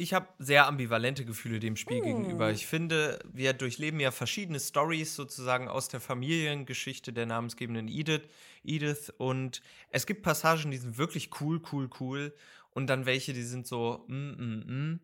Ich 0.00 0.14
habe 0.14 0.28
sehr 0.38 0.68
ambivalente 0.68 1.24
Gefühle 1.24 1.58
dem 1.58 1.74
Spiel 1.74 2.00
mm. 2.00 2.04
gegenüber. 2.04 2.52
Ich 2.52 2.68
finde, 2.68 3.18
wir 3.24 3.52
durchleben 3.52 3.98
ja 3.98 4.12
verschiedene 4.12 4.60
Stories 4.60 5.16
sozusagen 5.16 5.66
aus 5.66 5.88
der 5.88 5.98
Familiengeschichte 5.98 7.12
der 7.12 7.26
namensgebenden 7.26 7.88
Edith, 7.88 8.28
Edith. 8.62 9.12
Und 9.18 9.60
es 9.90 10.06
gibt 10.06 10.22
Passagen, 10.22 10.70
die 10.70 10.76
sind 10.76 10.98
wirklich 10.98 11.40
cool, 11.40 11.60
cool, 11.72 11.90
cool. 11.98 12.32
Und 12.78 12.86
dann 12.86 13.04
welche, 13.06 13.32
die 13.32 13.42
sind 13.42 13.66
so, 13.66 14.04
mm, 14.08 14.14
mm, 14.14 14.64
mm. 14.66 15.00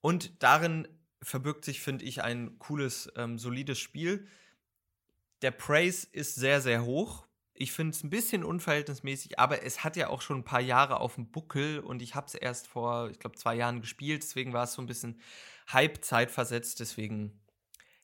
Und 0.00 0.42
darin 0.42 0.86
verbirgt 1.22 1.64
sich, 1.64 1.80
finde 1.80 2.04
ich, 2.04 2.22
ein 2.22 2.58
cooles, 2.58 3.10
ähm, 3.16 3.38
solides 3.38 3.78
Spiel 3.78 4.28
der 5.44 5.50
Praise 5.50 6.06
ist 6.10 6.36
sehr, 6.36 6.62
sehr 6.62 6.86
hoch. 6.86 7.26
Ich 7.52 7.70
finde 7.70 7.94
es 7.94 8.02
ein 8.02 8.08
bisschen 8.08 8.44
unverhältnismäßig, 8.44 9.38
aber 9.38 9.62
es 9.62 9.84
hat 9.84 9.94
ja 9.94 10.08
auch 10.08 10.22
schon 10.22 10.38
ein 10.38 10.44
paar 10.44 10.62
Jahre 10.62 11.00
auf 11.00 11.16
dem 11.16 11.30
Buckel 11.30 11.80
und 11.80 12.00
ich 12.00 12.14
habe 12.14 12.26
es 12.26 12.34
erst 12.34 12.66
vor, 12.66 13.10
ich 13.10 13.18
glaube, 13.18 13.36
zwei 13.36 13.54
Jahren 13.54 13.82
gespielt. 13.82 14.22
Deswegen 14.22 14.54
war 14.54 14.64
es 14.64 14.72
so 14.72 14.80
ein 14.80 14.86
bisschen 14.86 15.20
Hype-Zeit 15.70 16.30
versetzt. 16.30 16.80
Deswegen, 16.80 17.40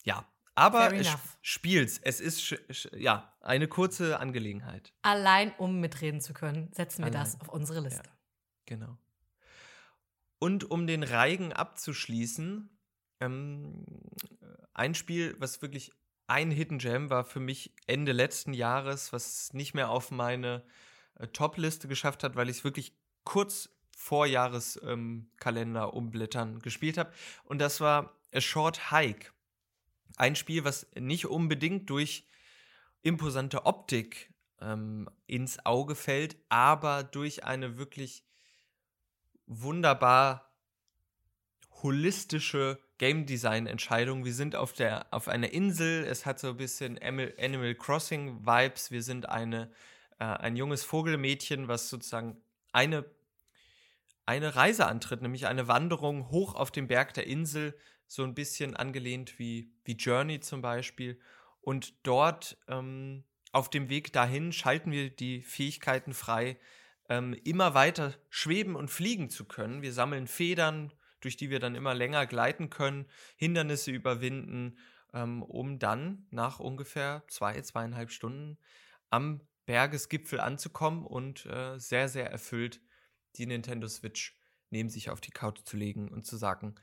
ja. 0.05 0.25
Aber 0.55 0.93
es 0.93 1.09
spielt's. 1.41 1.99
Es 2.03 2.21
ist 2.21 2.59
ja 2.95 3.35
eine 3.41 3.69
kurze 3.69 4.21
Angelegenheit. 4.21 4.93
Allein 5.01 5.53
um 5.57 5.81
mitreden 5.81 6.21
zu 6.21 6.35
können, 6.35 6.71
setzen 6.75 6.99
wir 6.99 7.07
Allein. 7.07 7.25
das 7.25 7.41
auf 7.41 7.49
unsere 7.49 7.81
Liste. 7.81 8.03
Ja, 8.05 8.13
genau. 8.67 8.99
Und 10.41 10.69
um 10.71 10.89
den 10.89 11.05
Reigen 11.05 11.53
abzuschließen, 11.53 12.69
ähm, 13.21 13.85
ein 14.75 14.95
Spiel, 14.95 15.37
was 15.39 15.63
wirklich 15.63 15.93
ein 16.27 16.51
Hidden 16.51 16.79
Gem 16.79 17.11
war 17.11 17.25
für 17.25 17.41
mich 17.41 17.75
Ende 17.87 18.13
letzten 18.13 18.55
Jahres, 18.55 19.13
was 19.13 19.53
nicht 19.53 19.75
mehr 19.75 19.91
auf 19.91 20.11
meine 20.11 20.65
äh, 21.17 21.27
Top-Liste 21.29 21.89
geschafft 21.89 22.25
hat, 22.25 22.37
weil 22.37 22.49
ich 22.49 22.59
es 22.59 22.65
wirklich 22.65 22.97
kurz 23.25 23.69
vor 23.95 24.27
Jahreskalender 24.27 25.83
ähm, 25.83 25.91
umblättern 25.91 26.61
gespielt 26.61 26.97
habe. 26.97 27.13
Und 27.45 27.59
das 27.59 27.81
war 27.81 28.19
A 28.33 28.41
Short 28.41 28.91
Hike. 28.91 29.33
Ein 30.17 30.37
Spiel, 30.37 30.65
was 30.65 30.87
nicht 30.99 31.27
unbedingt 31.27 31.91
durch 31.91 32.27
imposante 33.03 33.67
Optik 33.67 34.33
ähm, 34.61 35.09
ins 35.27 35.65
Auge 35.67 35.95
fällt, 35.95 36.37
aber 36.49 37.03
durch 37.03 37.45
eine 37.45 37.77
wirklich 37.77 38.25
wunderbar 39.51 40.49
holistische 41.83 42.79
Game 42.99 43.27
Design 43.27 43.67
Entscheidung. 43.67 44.25
Wir 44.25 44.35
sind 44.35 44.55
auf 44.55 44.73
der 44.73 45.13
auf 45.13 45.29
einer 45.29 45.53
Insel. 45.53 46.05
Es 46.05 46.25
hat 46.25 46.39
so 46.39 46.49
ein 46.49 46.57
bisschen 46.57 46.99
Animal 46.99 47.75
Crossing 47.75 48.47
Vibes. 48.47 48.91
Wir 48.91 49.03
sind 49.03 49.29
eine 49.29 49.71
äh, 50.19 50.25
ein 50.25 50.57
junges 50.57 50.85
Vogelmädchen, 50.85 51.69
was 51.69 51.89
sozusagen 51.89 52.37
eine 52.73 53.05
eine 54.25 54.55
Reise 54.55 54.87
antritt, 54.87 55.23
nämlich 55.23 55.47
eine 55.47 55.67
Wanderung 55.67 56.31
hoch 56.31 56.55
auf 56.55 56.71
den 56.71 56.87
Berg 56.87 57.15
der 57.15 57.27
Insel, 57.27 57.77
so 58.07 58.23
ein 58.23 58.35
bisschen 58.35 58.77
angelehnt 58.77 59.39
wie 59.39 59.73
wie 59.85 59.95
Journey 59.95 60.41
zum 60.41 60.63
Beispiel. 60.63 61.19
Und 61.61 61.95
dort 62.07 62.57
ähm, 62.69 63.25
auf 63.51 63.69
dem 63.69 63.89
Weg 63.89 64.13
dahin 64.13 64.53
schalten 64.53 64.93
wir 64.93 65.11
die 65.11 65.43
Fähigkeiten 65.43 66.15
frei, 66.15 66.57
ähm, 67.11 67.35
immer 67.45 67.75
weiter 67.75 68.15
schweben 68.31 68.77
und 68.77 68.89
fliegen 68.89 69.29
zu 69.29 69.45
können. 69.45 69.83
Wir 69.83 69.93
sammeln 69.93 70.29
Federn, 70.29 70.93
durch 71.21 71.37
die 71.37 71.51
wir 71.51 71.59
dann 71.59 71.75
immer 71.75 71.93
länger 71.93 72.25
gleiten 72.25 72.71
können, 72.71 73.05
Hindernisse 73.37 73.91
überwinden, 73.91 74.79
ähm, 75.13 75.43
um 75.43 75.79
dann 75.79 76.27
nach 76.31 76.61
ungefähr 76.61 77.25
zwei, 77.29 77.61
zweieinhalb 77.61 78.11
Stunden 78.13 78.57
am 79.11 79.41
Bergesgipfel 79.67 80.41
anzukommen 80.41 81.05
und 81.05 81.47
äh, 81.47 81.79
sehr, 81.79 82.09
sehr 82.09 82.31
erfüllt 82.31 82.81
die 83.37 83.47
Nintendo 83.47 83.89
Switch 83.89 84.37
neben 84.71 84.89
sich 84.89 85.11
auf 85.11 85.21
die 85.21 85.33
Couch 85.33 85.61
zu 85.65 85.77
legen 85.77 86.09
und 86.09 86.27
zu 86.27 86.37
sagen, 86.37 86.77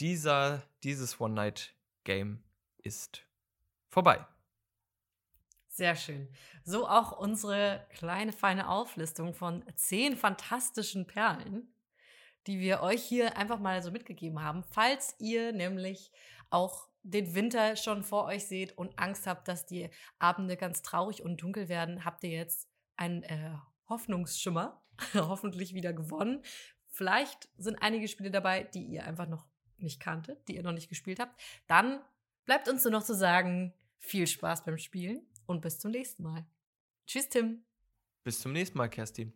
dieser, 0.00 0.62
dieses 0.84 1.18
One-Night-Game 1.18 2.42
ist 2.78 3.26
vorbei. 3.88 4.26
Sehr 5.72 5.96
schön. 5.96 6.28
So 6.64 6.86
auch 6.86 7.18
unsere 7.18 7.86
kleine 7.94 8.32
feine 8.32 8.68
Auflistung 8.68 9.34
von 9.34 9.64
zehn 9.74 10.16
fantastischen 10.16 11.06
Perlen 11.06 11.72
die 12.46 12.60
wir 12.60 12.82
euch 12.82 13.02
hier 13.02 13.36
einfach 13.36 13.58
mal 13.58 13.82
so 13.82 13.90
mitgegeben 13.90 14.42
haben. 14.42 14.64
Falls 14.64 15.14
ihr 15.18 15.52
nämlich 15.52 16.10
auch 16.50 16.88
den 17.02 17.34
Winter 17.34 17.76
schon 17.76 18.02
vor 18.02 18.24
euch 18.24 18.46
seht 18.46 18.76
und 18.76 18.98
Angst 18.98 19.26
habt, 19.26 19.48
dass 19.48 19.66
die 19.66 19.90
Abende 20.18 20.56
ganz 20.56 20.82
traurig 20.82 21.22
und 21.22 21.42
dunkel 21.42 21.68
werden, 21.68 22.04
habt 22.04 22.24
ihr 22.24 22.30
jetzt 22.30 22.68
einen 22.96 23.22
äh, 23.24 23.54
Hoffnungsschimmer 23.88 24.82
hoffentlich 25.14 25.74
wieder 25.74 25.92
gewonnen. 25.92 26.42
Vielleicht 26.88 27.48
sind 27.56 27.80
einige 27.80 28.08
Spiele 28.08 28.30
dabei, 28.30 28.64
die 28.64 28.84
ihr 28.84 29.04
einfach 29.04 29.26
noch 29.26 29.46
nicht 29.78 30.00
kanntet, 30.00 30.46
die 30.48 30.56
ihr 30.56 30.62
noch 30.62 30.72
nicht 30.72 30.88
gespielt 30.88 31.18
habt. 31.18 31.40
Dann 31.66 32.00
bleibt 32.44 32.68
uns 32.68 32.84
nur 32.84 32.92
noch 32.92 33.02
zu 33.02 33.14
sagen, 33.14 33.72
viel 33.98 34.26
Spaß 34.26 34.64
beim 34.64 34.78
Spielen 34.78 35.26
und 35.46 35.60
bis 35.60 35.78
zum 35.78 35.90
nächsten 35.90 36.22
Mal. 36.22 36.46
Tschüss, 37.06 37.28
Tim. 37.28 37.64
Bis 38.24 38.40
zum 38.40 38.52
nächsten 38.52 38.78
Mal, 38.78 38.88
Kerstin. 38.88 39.32